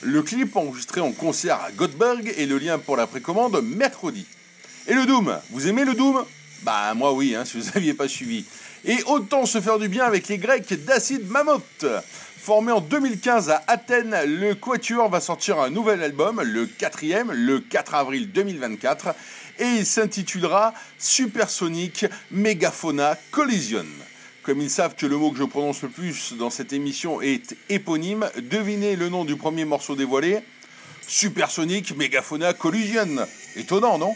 Le 0.00 0.20
clip 0.24 0.56
enregistré 0.56 1.00
en 1.00 1.12
concert 1.12 1.60
à 1.60 1.70
Göteborg 1.70 2.34
et 2.36 2.46
le 2.46 2.58
lien 2.58 2.80
pour 2.80 2.96
la 2.96 3.06
précommande 3.06 3.62
mercredi. 3.62 4.26
Et 4.88 4.94
le 4.94 5.06
Doom, 5.06 5.38
vous 5.50 5.68
aimez 5.68 5.84
le 5.84 5.94
Doom? 5.94 6.24
Bah 6.62 6.92
moi 6.94 7.12
oui, 7.12 7.36
hein, 7.36 7.44
si 7.44 7.56
vous 7.56 7.70
n'aviez 7.76 7.94
pas 7.94 8.08
suivi. 8.08 8.44
Et 8.84 8.96
autant 9.06 9.46
se 9.46 9.60
faire 9.60 9.78
du 9.78 9.88
bien 9.88 10.06
avec 10.06 10.26
les 10.26 10.38
Grecs 10.38 10.72
d'Acid 10.84 11.30
Mammoth. 11.30 11.86
Formé 12.46 12.70
en 12.70 12.80
2015 12.80 13.50
à 13.50 13.64
Athènes, 13.66 14.16
le 14.24 14.54
Quatuor 14.54 15.08
va 15.08 15.18
sortir 15.20 15.58
un 15.58 15.68
nouvel 15.68 16.00
album, 16.00 16.40
le 16.40 16.66
quatrième, 16.66 17.32
le 17.32 17.58
4 17.58 17.96
avril 17.96 18.30
2024, 18.30 19.16
et 19.58 19.64
il 19.64 19.84
s'intitulera 19.84 20.72
Supersonic 20.96 22.06
Megaphona 22.30 23.18
Collision. 23.32 23.84
Comme 24.44 24.60
ils 24.60 24.70
savent 24.70 24.94
que 24.94 25.06
le 25.06 25.16
mot 25.16 25.32
que 25.32 25.38
je 25.38 25.42
prononce 25.42 25.82
le 25.82 25.88
plus 25.88 26.34
dans 26.34 26.50
cette 26.50 26.72
émission 26.72 27.20
est 27.20 27.56
éponyme, 27.68 28.30
devinez 28.40 28.94
le 28.94 29.08
nom 29.08 29.24
du 29.24 29.34
premier 29.34 29.64
morceau 29.64 29.96
dévoilé 29.96 30.38
Supersonic 31.08 31.96
Megaphona 31.96 32.52
Collision. 32.52 33.26
Étonnant, 33.56 33.98
non? 33.98 34.14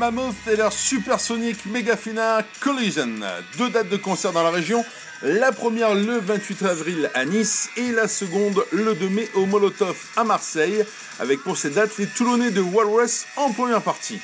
Mammoth 0.00 0.48
et 0.50 0.56
leur 0.56 0.72
supersonique 0.72 1.66
Megafina 1.66 2.42
Collision. 2.60 3.20
Deux 3.58 3.68
dates 3.68 3.90
de 3.90 3.98
concert 3.98 4.32
dans 4.32 4.42
la 4.42 4.48
région. 4.48 4.82
La 5.22 5.52
première 5.52 5.94
le 5.94 6.18
28 6.18 6.62
avril 6.62 7.10
à 7.12 7.26
Nice 7.26 7.68
et 7.76 7.92
la 7.92 8.08
seconde 8.08 8.64
le 8.72 8.94
2 8.94 9.08
mai 9.10 9.28
au 9.34 9.44
Molotov 9.44 9.94
à 10.16 10.24
Marseille, 10.24 10.86
avec 11.18 11.40
pour 11.40 11.58
ces 11.58 11.68
dates 11.68 11.98
les 11.98 12.06
Toulonnais 12.06 12.50
de 12.50 12.62
Walrus 12.62 13.26
en 13.36 13.52
première 13.52 13.82
partie. 13.82 14.18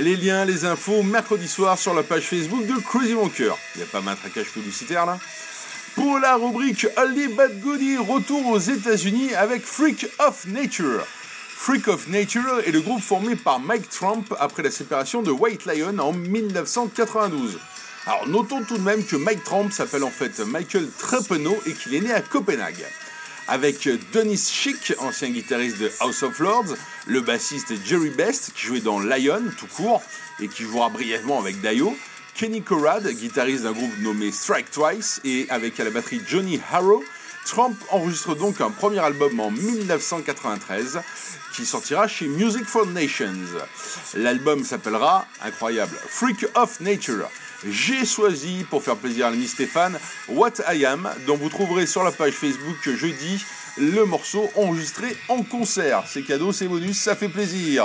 Les 0.00 0.16
liens, 0.16 0.44
les 0.44 0.64
infos, 0.64 1.04
mercredi 1.04 1.46
soir 1.46 1.78
sur 1.78 1.94
la 1.94 2.02
page 2.02 2.24
Facebook 2.24 2.66
de 2.66 2.74
Crazy 2.80 3.14
Wonker. 3.14 3.56
Il 3.76 3.82
n'y 3.82 3.84
a 3.84 3.86
pas 3.86 4.16
traquage 4.16 4.50
publicitaire 4.50 5.06
là 5.06 5.16
Pour 5.94 6.18
la 6.18 6.34
rubrique 6.34 6.88
Only 6.96 7.28
Bad 7.28 7.60
Goody, 7.60 7.98
retour 7.98 8.48
aux 8.48 8.58
États-Unis 8.58 9.32
avec 9.36 9.62
Freak 9.62 10.08
of 10.18 10.44
Nature. 10.46 11.06
Freak 11.62 11.88
of 11.88 12.08
Nature 12.08 12.62
est 12.64 12.70
le 12.70 12.80
groupe 12.80 13.02
formé 13.02 13.36
par 13.36 13.60
Mike 13.60 13.90
Trump 13.90 14.34
après 14.40 14.62
la 14.62 14.70
séparation 14.70 15.20
de 15.20 15.30
White 15.30 15.66
Lion 15.66 15.98
en 15.98 16.10
1992. 16.10 17.58
Alors 18.06 18.26
notons 18.26 18.64
tout 18.64 18.78
de 18.78 18.82
même 18.82 19.04
que 19.04 19.14
Mike 19.14 19.44
Trump 19.44 19.70
s'appelle 19.70 20.02
en 20.04 20.10
fait 20.10 20.40
Michael 20.40 20.88
Treppenot 20.98 21.58
et 21.66 21.74
qu'il 21.74 21.94
est 21.94 22.00
né 22.00 22.14
à 22.14 22.22
Copenhague. 22.22 22.82
Avec 23.46 23.86
Dennis 24.10 24.48
Schick, 24.50 24.94
ancien 25.00 25.28
guitariste 25.28 25.78
de 25.78 25.92
House 26.00 26.22
of 26.22 26.38
Lords, 26.38 26.76
le 27.06 27.20
bassiste 27.20 27.74
Jerry 27.84 28.08
Best 28.08 28.52
qui 28.54 28.66
jouait 28.66 28.80
dans 28.80 28.98
Lion 28.98 29.42
tout 29.58 29.66
court 29.66 30.02
et 30.40 30.48
qui 30.48 30.62
jouera 30.62 30.88
brièvement 30.88 31.38
avec 31.38 31.60
Dio, 31.60 31.94
Kenny 32.36 32.62
Corrad, 32.62 33.06
guitariste 33.06 33.64
d'un 33.64 33.72
groupe 33.72 33.98
nommé 33.98 34.32
Strike 34.32 34.70
Twice, 34.70 35.20
et 35.24 35.46
avec 35.50 35.78
à 35.78 35.84
la 35.84 35.90
batterie 35.90 36.22
Johnny 36.26 36.58
Harrow, 36.72 37.04
Trump 37.44 37.76
enregistre 37.90 38.34
donc 38.34 38.62
un 38.62 38.70
premier 38.70 39.00
album 39.00 39.38
en 39.40 39.50
1993 39.50 41.00
qui 41.60 41.66
sortira 41.66 42.08
chez 42.08 42.26
Music 42.26 42.64
for 42.64 42.86
Nations. 42.86 43.44
L'album 44.14 44.64
s'appellera, 44.64 45.26
incroyable, 45.44 45.94
Freak 46.08 46.46
of 46.54 46.80
Nature. 46.80 47.28
J'ai 47.68 48.06
choisi, 48.06 48.64
pour 48.70 48.82
faire 48.82 48.96
plaisir 48.96 49.26
à 49.26 49.30
l'ami 49.30 49.46
Stéphane, 49.46 49.98
What 50.28 50.54
I 50.72 50.86
Am, 50.86 51.10
dont 51.26 51.36
vous 51.36 51.50
trouverez 51.50 51.84
sur 51.84 52.02
la 52.02 52.12
page 52.12 52.32
Facebook 52.32 52.78
jeudi 52.96 53.44
le 53.76 54.06
morceau 54.06 54.48
enregistré 54.56 55.14
en 55.28 55.42
concert. 55.42 56.04
C'est 56.06 56.22
cadeau, 56.22 56.50
c'est 56.50 56.66
bonus, 56.66 56.96
ça 56.96 57.14
fait 57.14 57.28
plaisir. 57.28 57.84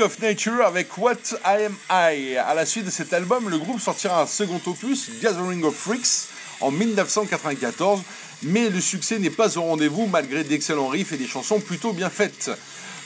Of 0.00 0.18
Nature 0.20 0.64
avec 0.64 0.96
What 0.98 1.16
I 1.44 1.66
Am 1.66 1.76
I. 1.90 2.36
À 2.36 2.54
la 2.54 2.64
suite 2.66 2.86
de 2.86 2.90
cet 2.90 3.12
album, 3.12 3.48
le 3.48 3.58
groupe 3.58 3.80
sortira 3.80 4.22
un 4.22 4.26
second 4.26 4.60
opus, 4.66 5.10
Gathering 5.22 5.62
of 5.64 5.74
Freaks, 5.74 6.28
en 6.60 6.70
1994, 6.70 8.02
mais 8.42 8.68
le 8.68 8.80
succès 8.80 9.18
n'est 9.18 9.30
pas 9.30 9.58
au 9.58 9.62
rendez-vous 9.62 10.06
malgré 10.06 10.44
d'excellents 10.44 10.88
riffs 10.88 11.12
et 11.12 11.16
des 11.16 11.26
chansons 11.26 11.60
plutôt 11.60 11.92
bien 11.92 12.10
faites. 12.10 12.50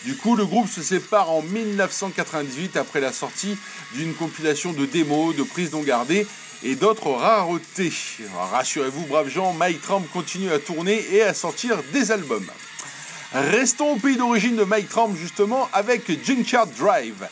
Du 0.04 0.16
coup, 0.16 0.36
le 0.36 0.46
groupe 0.46 0.68
se 0.68 0.82
sépare 0.82 1.30
en 1.30 1.42
1998 1.42 2.76
après 2.76 3.00
la 3.00 3.12
sortie 3.12 3.56
d'une 3.94 4.14
compilation 4.14 4.72
de 4.72 4.86
démos, 4.86 5.34
de 5.34 5.42
prises 5.42 5.72
non 5.72 5.82
gardées 5.82 6.26
et 6.62 6.76
d'autres 6.76 7.10
raretés. 7.10 7.92
Rassurez-vous, 8.52 9.06
braves 9.06 9.28
gens, 9.28 9.52
Mike 9.52 9.82
Trump 9.82 10.06
continue 10.12 10.50
à 10.52 10.58
tourner 10.58 11.04
et 11.12 11.22
à 11.22 11.34
sortir 11.34 11.78
des 11.92 12.10
albums. 12.12 12.46
Restons 13.34 13.94
au 13.94 13.96
pays 13.96 14.16
d'origine 14.16 14.54
de 14.54 14.62
Mike 14.62 14.88
Trump 14.88 15.16
justement 15.20 15.68
avec 15.72 16.08
Junkyard 16.24 16.68
Drive. 16.78 17.26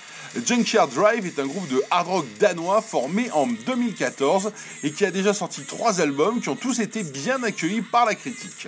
Junkyard 0.44 0.88
Drive 0.88 1.26
est 1.26 1.38
un 1.38 1.46
groupe 1.46 1.68
de 1.68 1.80
hard 1.92 2.08
rock 2.08 2.26
danois 2.40 2.82
formé 2.82 3.30
en 3.30 3.46
2014 3.46 4.50
et 4.82 4.90
qui 4.90 5.04
a 5.04 5.12
déjà 5.12 5.32
sorti 5.32 5.62
trois 5.62 6.00
albums 6.00 6.40
qui 6.40 6.48
ont 6.48 6.56
tous 6.56 6.80
été 6.80 7.04
bien 7.04 7.40
accueillis 7.44 7.82
par 7.82 8.04
la 8.04 8.16
critique. 8.16 8.66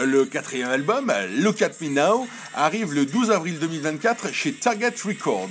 Le 0.00 0.24
quatrième 0.24 0.70
album, 0.70 1.12
Look 1.36 1.60
at 1.60 1.72
Me 1.82 1.90
Now, 1.90 2.26
arrive 2.54 2.94
le 2.94 3.04
12 3.04 3.30
avril 3.30 3.58
2024 3.58 4.32
chez 4.32 4.54
Target 4.54 4.94
Records. 5.04 5.50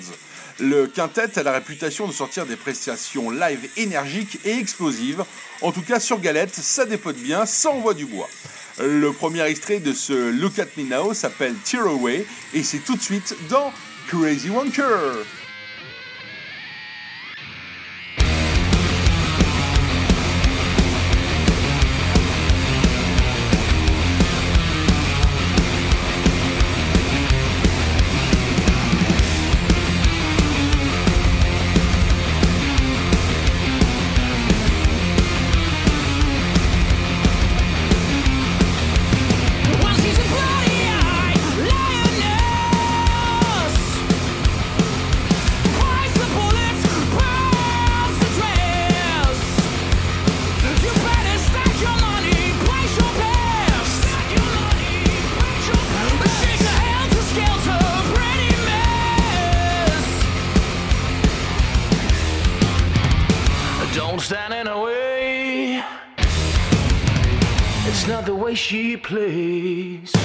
Le 0.59 0.87
quintet 0.87 1.37
a 1.37 1.43
la 1.43 1.51
réputation 1.51 2.07
de 2.07 2.11
sortir 2.11 2.47
des 2.47 2.55
prestations 2.55 3.29
live 3.29 3.69
énergiques 3.77 4.39
et 4.45 4.57
explosives. 4.57 5.23
En 5.61 5.71
tout 5.71 5.83
cas, 5.83 5.99
sur 5.99 6.19
Galette, 6.19 6.55
ça 6.55 6.85
dépote 6.85 7.17
bien, 7.17 7.45
ça 7.45 7.69
envoie 7.69 7.93
du 7.93 8.07
bois. 8.07 8.27
Le 8.81 9.11
premier 9.11 9.41
extrait 9.41 9.79
de 9.79 9.91
ce 9.91 10.31
Look 10.31 10.57
at 10.57 10.67
Me 10.77 10.83
Now 10.83 11.13
s'appelle 11.13 11.53
Tear 11.65 11.85
Away 11.87 12.25
et 12.53 12.63
c'est 12.63 12.79
tout 12.79 12.95
de 12.95 13.01
suite 13.01 13.35
dans 13.49 13.73
Crazy 14.07 14.49
Wonker. 14.49 15.25
place. 69.01 70.18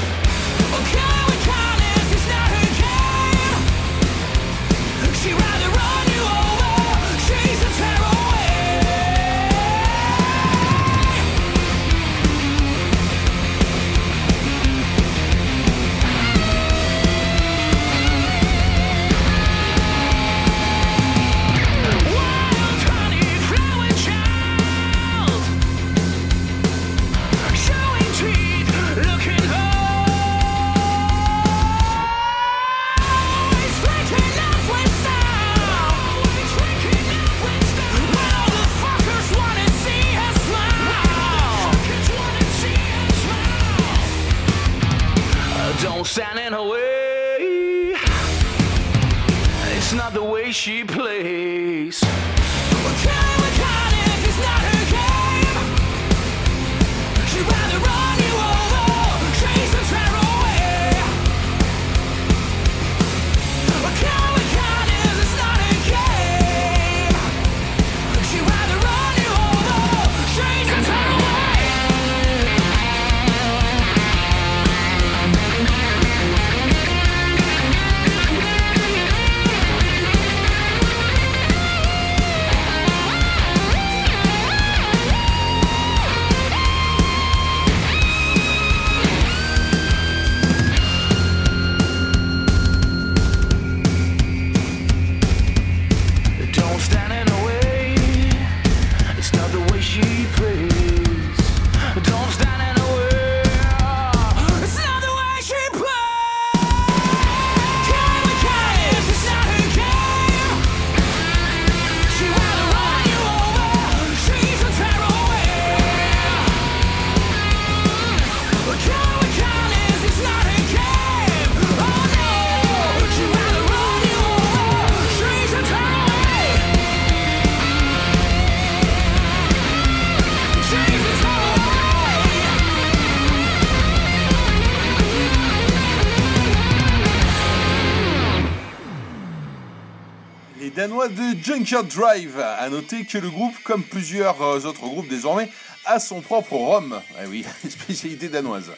Plays. 140.88 141.08
de 141.08 141.42
Junkyard 141.42 141.86
Drive. 141.86 142.38
A 142.38 142.68
noter 142.68 143.04
que 143.04 143.18
le 143.18 143.30
groupe, 143.30 143.54
comme 143.64 143.82
plusieurs 143.82 144.40
euh, 144.42 144.60
autres 144.64 144.80
groupes 144.80 145.08
désormais, 145.08 145.48
a 145.84 145.98
son 146.00 146.20
propre 146.20 146.54
rhum. 146.54 147.00
Eh 147.22 147.26
oui, 147.26 147.44
spécialité 147.68 148.28
danoise. 148.28 148.70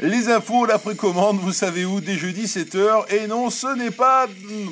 Les 0.00 0.28
infos, 0.28 0.66
la 0.66 0.78
précommande, 0.78 1.38
vous 1.40 1.52
savez 1.52 1.84
où, 1.84 2.00
dès 2.00 2.16
jeudi 2.16 2.44
7h. 2.44 3.12
Et 3.12 3.26
non, 3.26 3.50
ce 3.50 3.74
n'est 3.76 3.90
pas... 3.90 4.26
Hmm, 4.26 4.70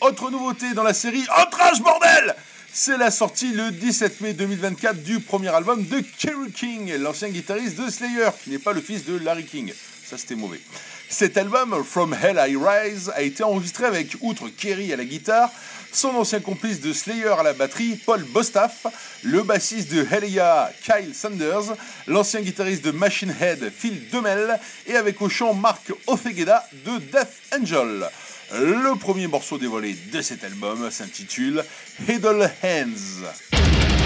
autre 0.00 0.30
nouveauté 0.30 0.72
dans 0.74 0.82
la 0.82 0.94
série 0.94 1.24
Outrage 1.40 1.80
bordel 1.82 2.34
c'est 2.72 2.96
la 2.96 3.10
sortie 3.10 3.52
le 3.52 3.72
17 3.72 4.20
mai 4.20 4.32
2024 4.32 5.02
du 5.02 5.18
premier 5.18 5.48
album 5.48 5.84
de 5.84 6.04
Kerry 6.18 6.52
King, 6.52 6.94
l'ancien 6.98 7.28
guitariste 7.28 7.76
de 7.76 7.90
Slayer, 7.90 8.28
qui 8.42 8.50
n'est 8.50 8.60
pas 8.60 8.72
le 8.72 8.80
fils 8.80 9.04
de 9.04 9.18
Larry 9.18 9.44
King. 9.44 9.72
Ça, 10.04 10.16
c'était 10.16 10.36
mauvais. 10.36 10.60
Cet 11.08 11.36
album, 11.36 11.82
From 11.84 12.14
Hell 12.14 12.40
I 12.48 12.56
Rise, 12.56 13.10
a 13.16 13.22
été 13.22 13.42
enregistré 13.42 13.86
avec, 13.86 14.16
outre 14.20 14.48
Kerry 14.48 14.92
à 14.92 14.96
la 14.96 15.04
guitare, 15.04 15.50
son 15.92 16.10
ancien 16.10 16.40
complice 16.40 16.80
de 16.80 16.92
Slayer 16.92 17.34
à 17.38 17.42
la 17.42 17.52
batterie, 17.52 17.96
Paul 18.04 18.22
Bostaff, 18.24 18.86
le 19.22 19.42
bassiste 19.42 19.92
de 19.92 20.06
Helia, 20.10 20.70
Kyle 20.82 21.14
Sanders, 21.14 21.74
l'ancien 22.06 22.40
guitariste 22.40 22.84
de 22.84 22.90
Machine 22.90 23.34
Head, 23.40 23.70
Phil 23.76 24.08
Demel, 24.10 24.58
et 24.86 24.96
avec 24.96 25.20
au 25.22 25.28
chant 25.28 25.54
Mark 25.54 25.92
Othegeda 26.06 26.64
de 26.84 26.98
Death 26.98 27.60
Angel. 27.60 28.08
Le 28.52 28.98
premier 28.98 29.26
morceau 29.26 29.58
dévoilé 29.58 29.96
de 30.12 30.22
cet 30.22 30.42
album 30.44 30.90
s'intitule 30.90 31.64
Heddle 32.08 32.50
Hands. 32.64 33.99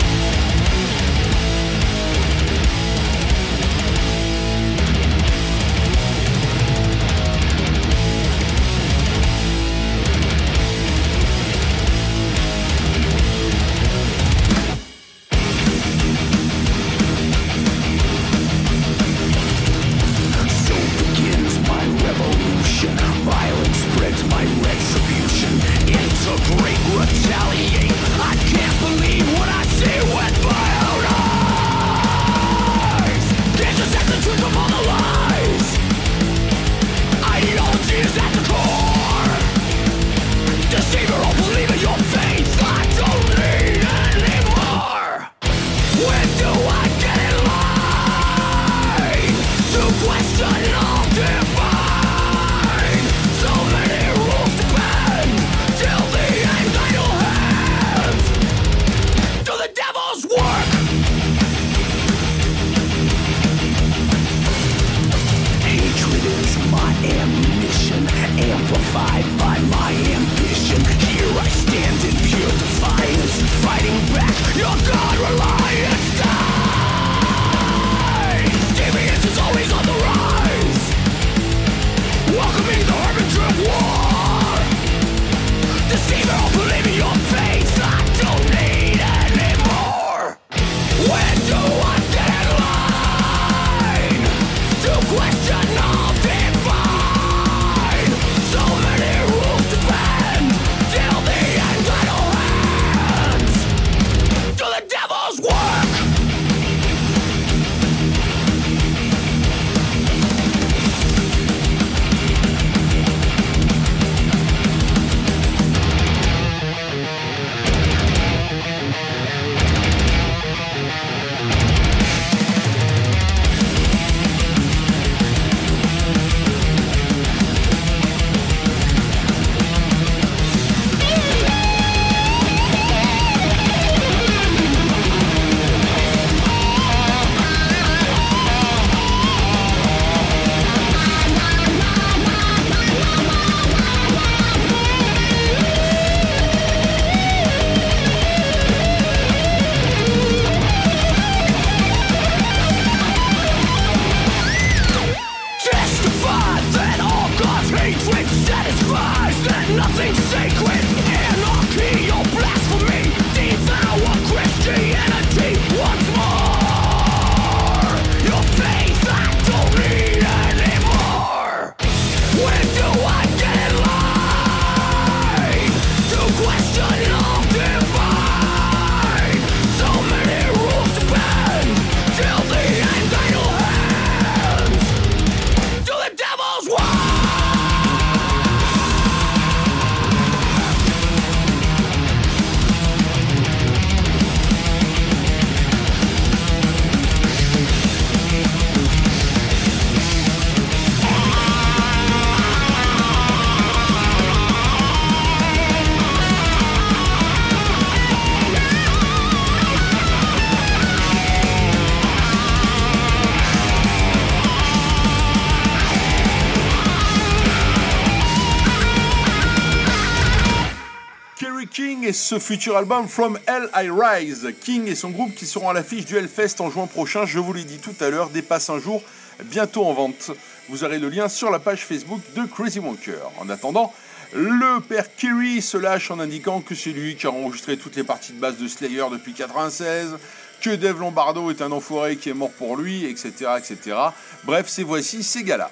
Ce 222.15 222.39
futur 222.39 222.77
album 222.77 223.09
From 223.09 223.39
Hell 223.47 223.69
I 223.75 223.91
Rise. 223.91 224.49
King 224.61 224.87
et 224.87 224.95
son 224.95 225.11
groupe 225.11 225.35
qui 225.35 225.47
seront 225.47 225.69
à 225.69 225.73
l'affiche 225.73 226.05
du 226.05 226.17
Hellfest 226.17 226.61
en 226.61 226.71
juin 226.71 226.87
prochain, 226.87 227.27
je 227.27 227.41
vous 227.41 227.53
l'ai 227.53 227.65
dit 227.65 227.79
tout 227.79 227.95
à 228.01 228.09
l'heure, 228.09 228.31
dépasse 228.31 228.71
un 228.71 228.79
jour, 228.79 229.03
bientôt 229.45 229.85
en 229.85 229.93
vente. 229.93 230.31
Vous 230.69 230.85
aurez 230.85 230.99
le 230.99 231.09
lien 231.09 231.29
sur 231.29 231.51
la 231.51 231.59
page 231.59 231.85
Facebook 231.85 232.21
de 232.37 232.45
Crazy 232.45 232.79
Wonker. 232.79 233.19
En 233.39 233.51
attendant, 233.51 233.93
le 234.33 234.81
père 234.81 235.15
Kerry 235.17 235.61
se 235.61 235.77
lâche 235.77 236.11
en 236.11 236.21
indiquant 236.21 236.61
que 236.61 236.75
c'est 236.75 236.91
lui 236.91 237.17
qui 237.17 237.27
a 237.27 237.31
enregistré 237.31 237.77
toutes 237.77 237.97
les 237.97 238.05
parties 238.05 238.33
de 238.33 238.41
base 238.41 238.59
de 238.59 238.69
Slayer 238.69 239.05
depuis 239.11 239.35
96, 239.35 240.17
que 240.61 240.71
Dave 240.71 241.01
Lombardo 241.01 241.51
est 241.51 241.63
un 241.63 241.73
enfoiré 241.73 242.17
qui 242.17 242.31
est 242.31 242.35
mort 242.35 242.53
pour 242.53 242.77
lui, 242.77 243.05
etc. 243.05 243.33
etc. 243.59 243.97
Bref, 244.45 244.67
c'est 244.69 244.85
voici 244.85 245.25
ces 245.25 245.43
gars-là. 245.43 245.71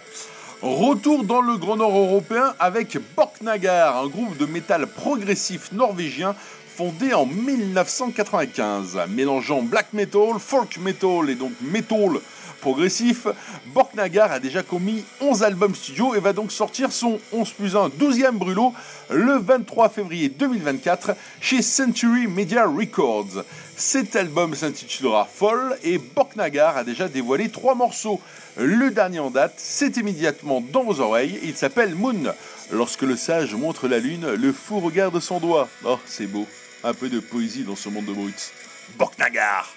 Retour 0.62 1.24
dans 1.24 1.40
le 1.40 1.56
Grand 1.56 1.74
Nord 1.74 1.98
européen 1.98 2.54
avec 2.60 2.96
Borknagar, 3.16 3.96
un 3.96 4.06
groupe 4.06 4.36
de 4.36 4.46
métal 4.46 4.86
progressif 4.86 5.72
norvégien 5.72 6.36
fondé 6.76 7.12
en 7.12 7.26
1995, 7.26 8.96
mélangeant 9.08 9.62
black 9.62 9.92
metal, 9.92 10.38
folk 10.38 10.78
metal 10.78 11.30
et 11.30 11.34
donc 11.34 11.50
metal 11.62 12.20
progressif, 12.62 13.26
Borknagar 13.74 14.30
a 14.30 14.38
déjà 14.38 14.62
commis 14.62 15.04
11 15.20 15.42
albums 15.42 15.74
studio 15.74 16.14
et 16.14 16.20
va 16.20 16.32
donc 16.32 16.52
sortir 16.52 16.92
son 16.92 17.18
11 17.32 17.50
plus 17.50 17.76
1 17.76 17.88
12e 17.88 18.38
brûlot 18.38 18.72
le 19.10 19.36
23 19.36 19.88
février 19.88 20.28
2024 20.28 21.16
chez 21.40 21.60
Century 21.60 22.28
Media 22.28 22.64
Records. 22.64 23.44
Cet 23.76 24.14
album 24.14 24.54
s'intitulera 24.54 25.24
Fall 25.30 25.76
et 25.82 25.98
Borknagar 25.98 26.76
a 26.76 26.84
déjà 26.84 27.08
dévoilé 27.08 27.48
trois 27.48 27.74
morceaux. 27.74 28.20
Le 28.56 28.92
dernier 28.92 29.18
en 29.18 29.30
date, 29.30 29.54
c'est 29.56 29.96
immédiatement 29.96 30.60
dans 30.60 30.84
vos 30.84 31.00
oreilles, 31.00 31.40
il 31.42 31.56
s'appelle 31.56 31.96
Moon. 31.96 32.32
Lorsque 32.70 33.02
le 33.02 33.16
sage 33.16 33.54
montre 33.56 33.88
la 33.88 33.98
lune, 33.98 34.34
le 34.34 34.52
fou 34.52 34.78
regarde 34.78 35.18
son 35.18 35.40
doigt. 35.40 35.68
Oh, 35.84 35.98
c'est 36.06 36.26
beau. 36.26 36.46
Un 36.84 36.94
peu 36.94 37.08
de 37.08 37.18
poésie 37.18 37.64
dans 37.64 37.76
ce 37.76 37.88
monde 37.88 38.06
de 38.06 38.12
brutes. 38.12 38.52
Borknagar 38.98 39.74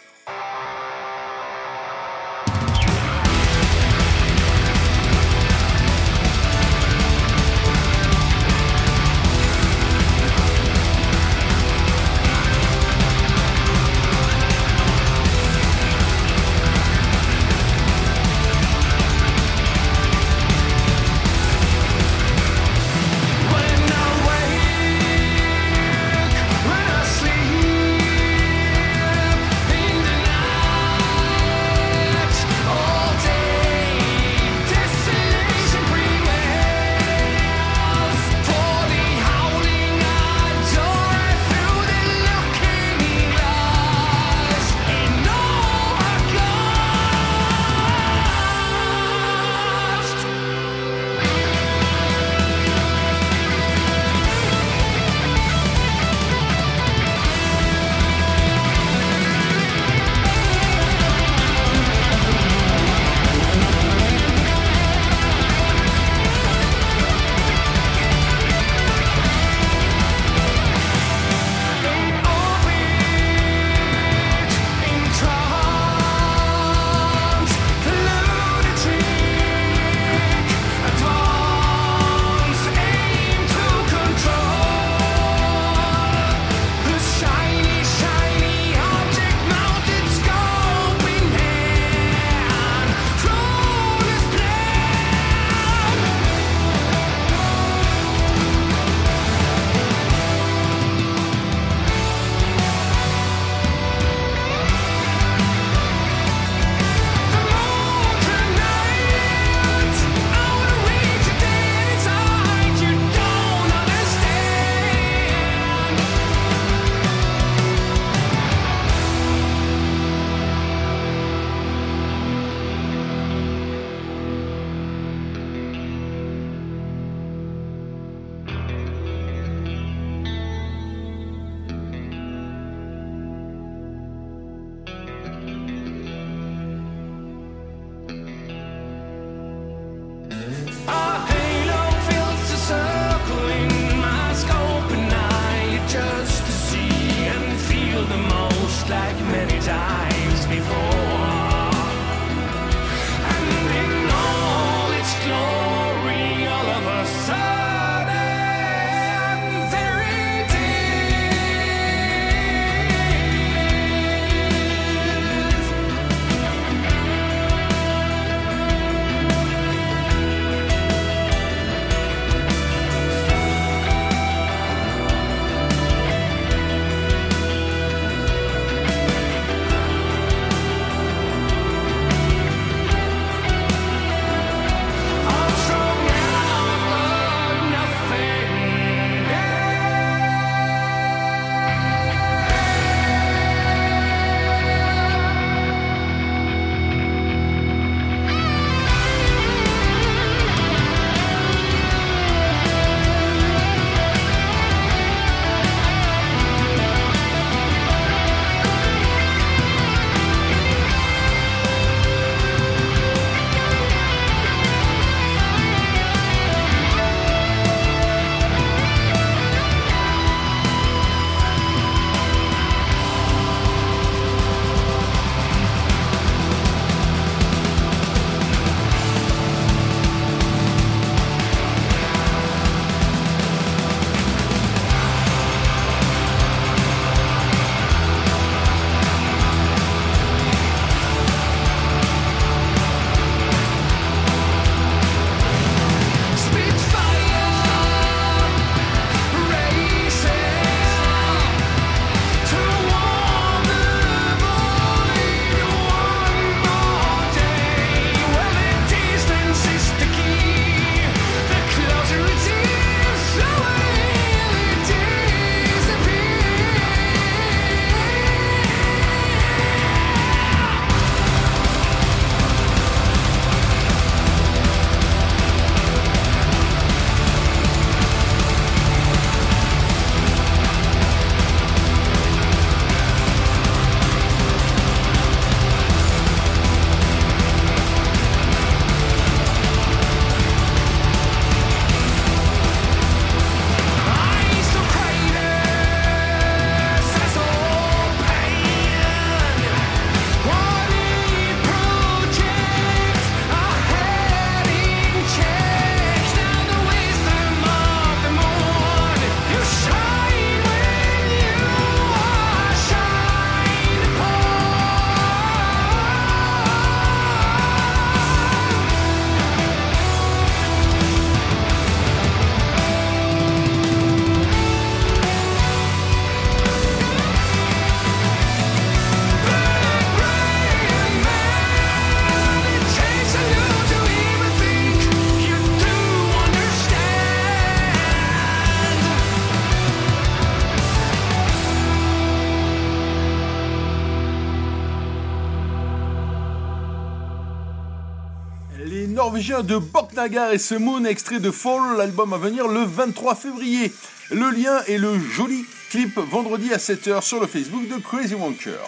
Les 349.36 349.42
Norvégiens 349.42 349.64
de 349.64 349.78
Boknagar 349.78 350.54
et 350.54 350.80
Moon, 350.80 351.04
extrait 351.04 351.40
de 351.40 351.52
Fall, 351.52 351.98
l'album 351.98 352.32
à 352.32 352.38
venir 352.38 352.70
le 352.70 352.86
23 352.86 353.36
février. 353.36 353.92
Le 354.32 354.50
lien 354.50 354.82
est 354.88 354.98
le 354.98 355.20
joli 355.20 355.66
clip 355.90 356.18
vendredi 356.18 356.74
à 356.74 356.78
7h 356.78 357.22
sur 357.22 357.42
le 357.42 357.48
Facebook 357.48 357.86
de 357.90 358.02
Crazy 358.02 358.34
Wonker. 358.34 358.80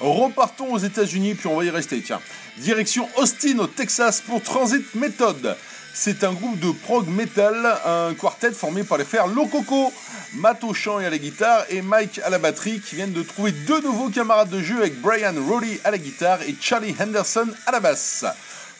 Repartons 0.00 0.72
aux 0.72 0.78
États-Unis, 0.78 1.34
puis 1.34 1.46
on 1.46 1.56
va 1.56 1.64
y 1.64 1.70
rester, 1.70 2.02
tiens. 2.02 2.20
Direction 2.58 3.08
Austin, 3.18 3.60
au 3.60 3.68
Texas, 3.68 4.20
pour 4.20 4.42
Transit 4.42 4.96
Method. 4.96 5.56
C'est 5.92 6.24
un 6.24 6.32
groupe 6.32 6.58
de 6.58 6.72
prog 6.72 7.06
metal, 7.06 7.54
un 7.86 8.14
quartet 8.14 8.50
formé 8.50 8.82
par 8.82 8.98
les 8.98 9.04
frères 9.04 9.28
Lococo, 9.28 9.92
Matt 10.32 10.64
au 10.64 10.74
chant 10.74 10.98
et 10.98 11.06
à 11.06 11.10
la 11.10 11.18
guitare 11.18 11.66
et 11.70 11.82
Mike 11.82 12.20
à 12.24 12.30
la 12.30 12.40
batterie 12.40 12.80
qui 12.80 12.96
viennent 12.96 13.12
de 13.12 13.22
trouver 13.22 13.52
deux 13.52 13.80
nouveaux 13.80 14.08
camarades 14.08 14.50
de 14.50 14.60
jeu 14.60 14.78
avec 14.78 15.00
Brian 15.00 15.34
Roddy 15.48 15.78
à 15.84 15.92
la 15.92 15.98
guitare 15.98 16.42
et 16.42 16.56
Charlie 16.60 16.96
Henderson 17.00 17.46
à 17.64 17.70
la 17.70 17.78
basse. 17.78 18.24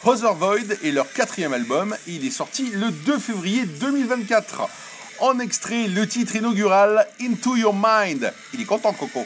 Other 0.06 0.34
Void 0.34 0.76
est 0.84 0.90
leur 0.90 1.10
quatrième 1.10 1.54
album 1.54 1.96
et 2.06 2.12
il 2.12 2.26
est 2.26 2.30
sorti 2.30 2.70
le 2.70 2.90
2 2.90 3.18
février 3.18 3.64
2024. 3.64 4.68
En 5.20 5.38
extrait, 5.38 5.88
le 5.88 6.06
titre 6.06 6.36
inaugural 6.36 7.06
Into 7.22 7.56
Your 7.56 7.74
Mind. 7.74 8.30
Il 8.52 8.60
est 8.60 8.66
content 8.66 8.92
Coco. 8.92 9.24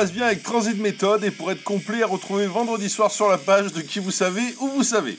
Passe 0.00 0.12
bien 0.12 0.28
avec 0.28 0.42
Transit 0.42 0.78
Méthode 0.78 1.24
et 1.24 1.30
pour 1.30 1.52
être 1.52 1.62
complet 1.62 2.02
à 2.02 2.06
retrouver 2.06 2.46
vendredi 2.46 2.88
soir 2.88 3.10
sur 3.10 3.28
la 3.28 3.36
page 3.36 3.74
de 3.74 3.82
qui 3.82 3.98
vous 3.98 4.10
savez 4.10 4.40
où 4.58 4.68
vous 4.68 4.82
savez. 4.82 5.18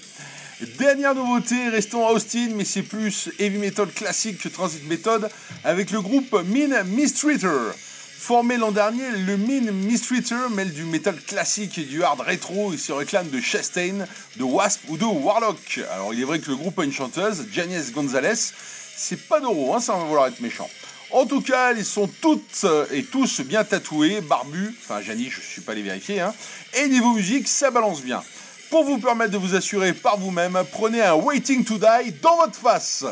Dernière 0.79 1.13
nouveauté, 1.13 1.69
restons 1.69 2.07
à 2.07 2.09
Austin, 2.09 2.49
mais 2.55 2.65
c'est 2.65 2.81
plus 2.81 3.29
heavy 3.37 3.59
metal 3.59 3.89
classique 3.89 4.39
que 4.39 4.49
Transit 4.49 4.83
Method 4.89 5.29
avec 5.63 5.91
le 5.91 6.01
groupe 6.01 6.31
Mean 6.47 6.83
Mistreater. 6.85 7.75
Formé 8.17 8.57
l'an 8.57 8.71
dernier, 8.71 9.07
le 9.23 9.37
Mean 9.37 9.71
Mistreater 9.71 10.49
mêle 10.49 10.73
du 10.73 10.85
metal 10.85 11.21
classique 11.21 11.77
et 11.77 11.83
du 11.83 12.01
hard 12.01 12.21
rétro 12.21 12.73
et 12.73 12.77
se 12.77 12.91
réclame 12.91 13.29
de 13.29 13.39
Chastain, 13.39 14.07
de 14.37 14.43
Wasp 14.43 14.79
ou 14.87 14.97
de 14.97 15.05
Warlock. 15.05 15.79
Alors 15.93 16.11
il 16.11 16.21
est 16.21 16.25
vrai 16.25 16.39
que 16.39 16.49
le 16.49 16.55
groupe 16.55 16.79
a 16.79 16.83
une 16.83 16.91
chanteuse, 16.91 17.45
Janice 17.53 17.91
Gonzalez, 17.91 18.51
c'est 18.97 19.27
pas 19.27 19.39
d'euro, 19.39 19.75
hein, 19.75 19.79
ça 19.79 19.93
va 19.93 20.05
vouloir 20.05 20.25
être 20.25 20.39
méchant. 20.39 20.71
En 21.13 21.25
tout 21.25 21.41
cas, 21.41 21.73
ils 21.73 21.85
sont 21.85 22.09
toutes 22.21 22.65
et 22.91 23.03
tous 23.03 23.41
bien 23.41 23.63
tatoués, 23.63 24.21
barbus. 24.21 24.75
Enfin, 24.81 25.01
Janie, 25.01 25.29
je 25.29 25.41
suis 25.41 25.61
pas 25.61 25.73
allé 25.73 25.81
vérifier. 25.81 26.21
Hein. 26.21 26.33
Et 26.73 26.87
niveau 26.87 27.13
musique, 27.13 27.47
ça 27.47 27.69
balance 27.69 28.01
bien. 28.01 28.23
Pour 28.69 28.85
vous 28.85 28.97
permettre 28.97 29.31
de 29.31 29.37
vous 29.37 29.53
assurer 29.55 29.93
par 29.93 30.17
vous-même, 30.17 30.57
prenez 30.71 31.01
un 31.01 31.15
Waiting 31.15 31.65
to 31.65 31.77
Die 31.77 32.13
dans 32.21 32.37
votre 32.37 32.55
face. 32.55 33.03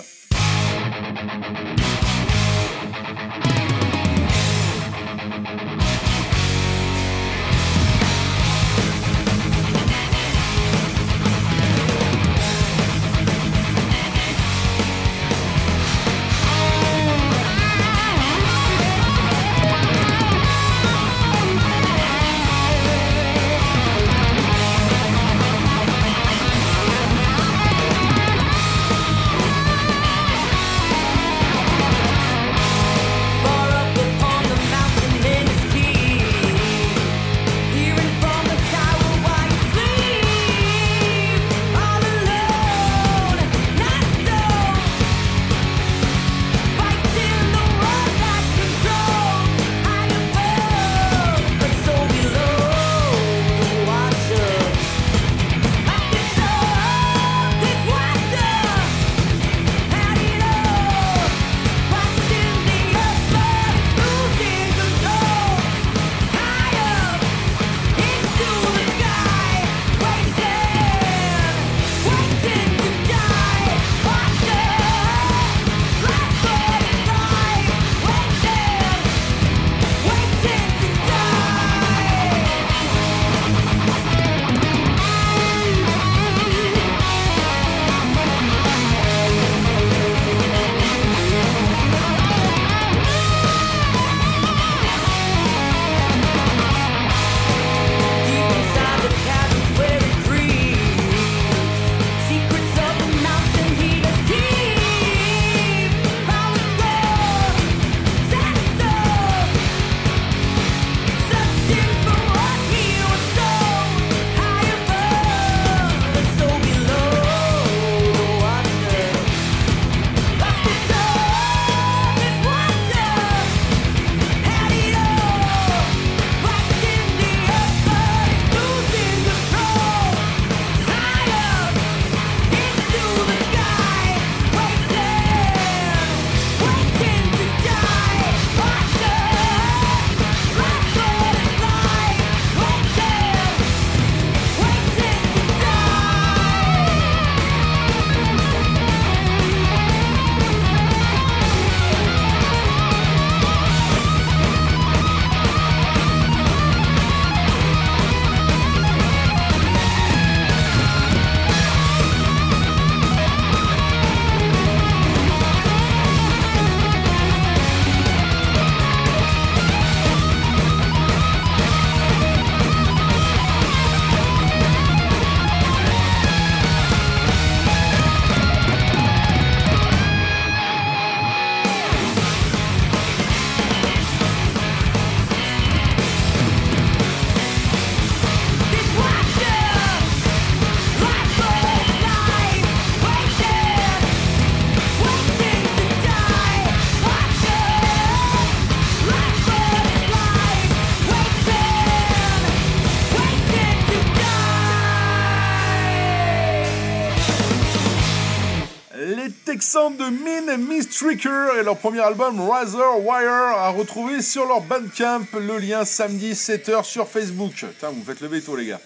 De 209.49 210.09
Min 210.09 210.57
Miss 210.57 210.89
Tricker 210.89 211.57
et 211.59 211.63
leur 211.63 211.75
premier 211.75 212.01
album 212.01 212.39
Razor 212.39 213.03
Wire 213.03 213.57
à 213.57 213.69
retrouver 213.69 214.21
sur 214.21 214.45
leur 214.45 214.61
Bandcamp. 214.61 215.25
Le 215.33 215.57
lien 215.57 215.85
samedi 215.85 216.33
7h 216.33 216.83
sur 216.83 217.07
Facebook. 217.07 217.53
Putain, 217.53 217.89
vous 217.89 218.03
faites 218.05 218.21
le 218.21 218.27
veto, 218.27 218.55
les 218.55 218.67
gars. 218.67 218.79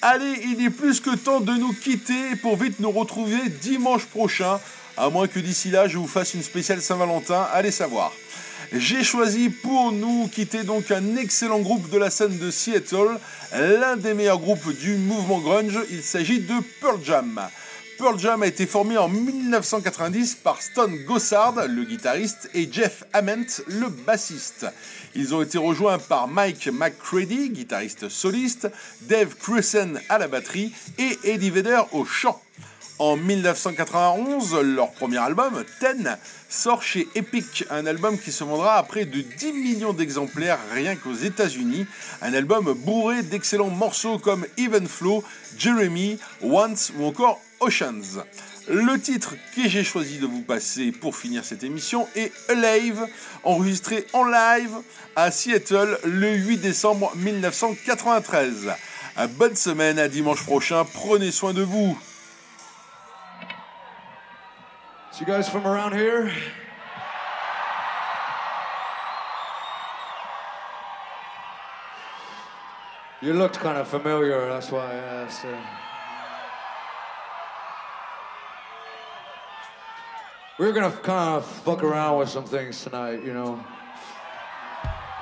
Allez, 0.00 0.40
il 0.46 0.64
est 0.64 0.70
plus 0.70 1.00
que 1.00 1.14
temps 1.14 1.40
de 1.40 1.52
nous 1.52 1.74
quitter 1.74 2.34
pour 2.40 2.56
vite 2.56 2.80
nous 2.80 2.90
retrouver 2.90 3.36
dimanche 3.60 4.06
prochain. 4.06 4.58
À 4.96 5.10
moins 5.10 5.28
que 5.28 5.38
d'ici 5.38 5.70
là, 5.70 5.86
je 5.86 5.98
vous 5.98 6.08
fasse 6.08 6.32
une 6.32 6.42
spéciale 6.42 6.80
Saint-Valentin, 6.80 7.46
allez 7.52 7.70
savoir. 7.70 8.10
J'ai 8.72 9.04
choisi 9.04 9.50
pour 9.50 9.92
nous 9.92 10.28
quitter 10.28 10.62
donc 10.62 10.90
un 10.92 11.16
excellent 11.16 11.60
groupe 11.60 11.90
de 11.90 11.98
la 11.98 12.08
scène 12.08 12.38
de 12.38 12.50
Seattle, 12.50 13.18
l'un 13.52 13.96
des 13.96 14.14
meilleurs 14.14 14.38
groupes 14.38 14.72
du 14.78 14.94
mouvement 14.94 15.40
grunge, 15.40 15.78
il 15.90 16.02
s'agit 16.02 16.40
de 16.40 16.54
Pearl 16.80 16.98
Jam. 17.04 17.38
Pearl 17.98 18.18
Jam 18.18 18.42
a 18.42 18.46
été 18.46 18.66
formé 18.66 18.98
en 18.98 19.08
1990 19.08 20.36
par 20.36 20.60
Stone 20.60 21.04
Gossard, 21.04 21.66
le 21.68 21.84
guitariste, 21.84 22.50
et 22.54 22.68
Jeff 22.70 23.04
Ament, 23.12 23.62
le 23.68 23.88
bassiste. 23.88 24.66
Ils 25.14 25.34
ont 25.34 25.42
été 25.42 25.58
rejoints 25.58 25.98
par 25.98 26.28
Mike 26.28 26.68
McCready, 26.72 27.50
guitariste 27.50 28.08
soliste, 28.08 28.68
Dave 29.02 29.34
Cruisen 29.36 30.00
à 30.08 30.18
la 30.18 30.28
batterie 30.28 30.72
et 30.98 31.18
Eddie 31.24 31.50
Vedder 31.50 31.82
au 31.92 32.04
chant. 32.04 32.43
En 33.00 33.16
1991, 33.16 34.54
leur 34.62 34.92
premier 34.92 35.18
album, 35.18 35.64
Ten, 35.80 36.16
sort 36.48 36.80
chez 36.80 37.08
Epic, 37.16 37.64
un 37.68 37.86
album 37.86 38.16
qui 38.16 38.30
se 38.30 38.44
vendra 38.44 38.76
à 38.76 38.84
près 38.84 39.04
de 39.04 39.20
10 39.20 39.52
millions 39.52 39.92
d'exemplaires 39.92 40.60
rien 40.72 40.94
qu'aux 40.94 41.14
États-Unis. 41.14 41.86
Un 42.22 42.32
album 42.34 42.72
bourré 42.72 43.24
d'excellents 43.24 43.70
morceaux 43.70 44.20
comme 44.20 44.46
Even 44.58 44.86
Flow, 44.86 45.24
Jeremy, 45.58 46.20
Once 46.40 46.92
ou 46.96 47.04
encore 47.06 47.40
Oceans. 47.58 48.22
Le 48.68 49.00
titre 49.00 49.34
que 49.56 49.68
j'ai 49.68 49.82
choisi 49.82 50.18
de 50.18 50.26
vous 50.26 50.42
passer 50.42 50.92
pour 50.92 51.16
finir 51.16 51.44
cette 51.44 51.64
émission 51.64 52.06
est 52.14 52.30
Alive, 52.48 53.04
enregistré 53.42 54.06
en 54.12 54.24
live 54.24 54.70
à 55.16 55.32
Seattle 55.32 55.98
le 56.04 56.32
8 56.36 56.58
décembre 56.58 57.12
1993. 57.16 58.72
Bonne 59.30 59.56
semaine, 59.56 59.98
à 59.98 60.06
dimanche 60.06 60.44
prochain, 60.44 60.84
prenez 60.84 61.32
soin 61.32 61.52
de 61.52 61.62
vous. 61.62 61.98
You 65.20 65.26
guys 65.26 65.48
from 65.48 65.64
around 65.64 65.92
here? 65.92 66.32
You 73.22 73.32
looked 73.32 73.60
kind 73.60 73.78
of 73.78 73.86
familiar, 73.86 74.48
that's 74.48 74.72
why 74.72 74.92
I 74.92 74.94
asked. 74.96 75.44
Uh, 75.44 75.56
we're 80.58 80.72
gonna 80.72 80.90
kind 80.90 81.36
of 81.36 81.46
fuck 81.46 81.84
around 81.84 82.18
with 82.18 82.28
some 82.28 82.44
things 82.44 82.82
tonight, 82.82 83.22
you 83.24 83.32
know. 83.32 83.64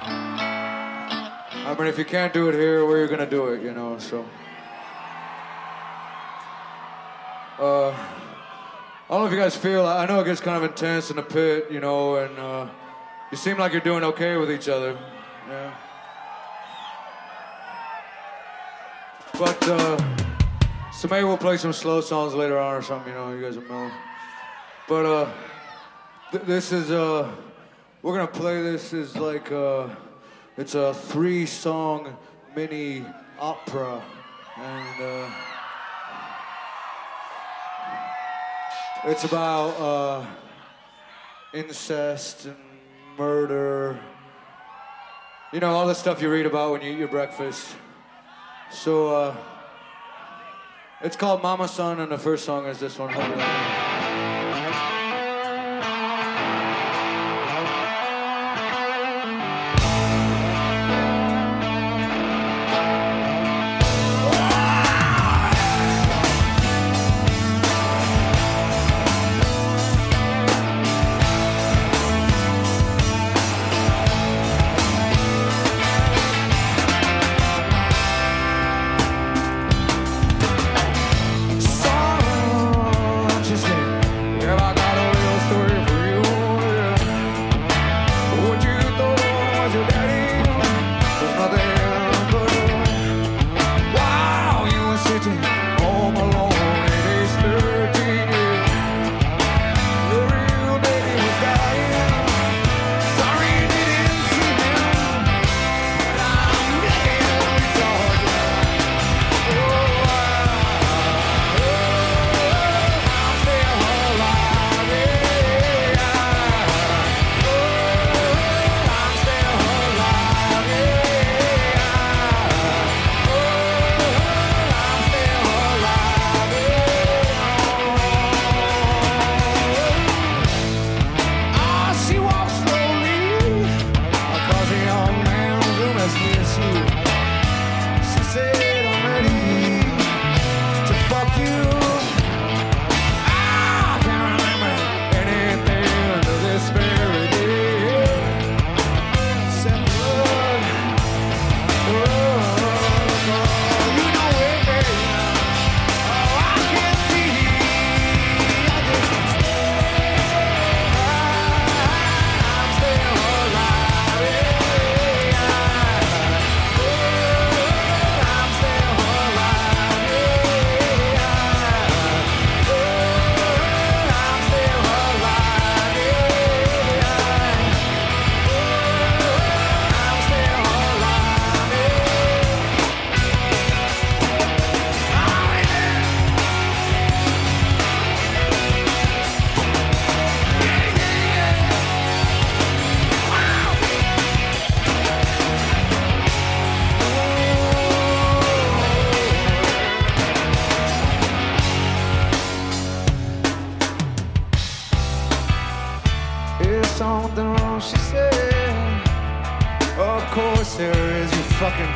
I 0.01 1.77
mean, 1.79 1.87
if 1.87 1.99
you 1.99 2.07
can't 2.07 2.33
do 2.33 2.49
it 2.49 2.55
here, 2.55 2.87
where 2.87 3.03
you 3.03 3.09
gonna 3.09 3.29
do 3.29 3.49
it, 3.49 3.63
you 3.63 3.73
know? 3.73 3.99
So. 3.99 4.25
Uh, 7.59 7.95
I 9.13 9.17
don't 9.17 9.25
know 9.25 9.27
if 9.27 9.33
you 9.35 9.41
guys 9.41 9.55
feel. 9.55 9.85
I 9.85 10.07
know 10.07 10.21
it 10.21 10.25
gets 10.25 10.41
kind 10.41 10.57
of 10.57 10.71
intense 10.71 11.11
in 11.11 11.17
the 11.17 11.23
pit, 11.23 11.67
you 11.71 11.81
know, 11.81 12.17
and 12.17 12.39
uh, 12.39 12.67
you 13.31 13.37
seem 13.37 13.59
like 13.59 13.73
you're 13.73 13.83
doing 13.83 14.03
okay 14.05 14.39
with 14.39 14.51
each 14.51 14.71
other. 14.71 14.99
Yeah. 15.47 15.75
But 19.39 19.69
uh, 19.69 19.99
so 20.95 21.09
maybe 21.09 21.25
we'll 21.25 21.37
play 21.37 21.59
some 21.59 21.75
slow 21.75 22.01
songs 22.01 22.33
later 22.33 22.59
on 22.59 22.75
or 22.75 22.81
something. 22.81 23.13
You 23.13 23.19
know, 23.19 23.35
you 23.35 23.43
guys 23.43 23.59
will 23.59 23.69
know. 23.69 23.91
But 24.89 25.05
uh, 25.05 25.31
th- 26.31 26.45
this 26.45 26.73
is 26.73 26.91
uh, 26.91 27.31
we're 28.01 28.17
gonna 28.17 28.27
play. 28.27 28.63
This 28.63 28.95
is 28.95 29.15
like 29.15 29.53
uh, 29.53 29.89
it's 30.57 30.75
a 30.75 30.95
three-song 30.95 32.17
mini 32.57 33.05
opera, 33.39 34.03
and. 34.57 35.03
Uh, 35.03 35.31
It's 39.05 39.25
about 39.25 39.71
uh, 39.81 40.27
incest 41.53 42.45
and 42.45 42.57
murder. 43.19 43.99
You 45.53 45.59
know, 45.59 45.71
all 45.71 45.89
the 45.89 45.95
stuff 45.95 46.23
you 46.23 46.31
read 46.31 46.47
about 46.47 46.71
when 46.71 46.83
you 46.83 46.93
eat 46.93 46.99
your 46.99 47.09
breakfast. 47.09 47.75
So, 48.71 49.09
uh, 49.09 49.37
it's 51.01 51.17
called 51.17 51.43
Mama 51.43 51.67
Son, 51.67 51.99
and 51.99 52.13
the 52.13 52.19
first 52.19 52.45
song 52.45 52.67
is 52.67 52.79
this 52.79 52.97
one. 52.97 53.13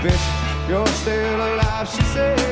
Bitch. 0.06 0.68
You're 0.68 0.86
still 0.86 1.36
alive, 1.36 1.88
she 1.88 2.02
said. 2.02 2.45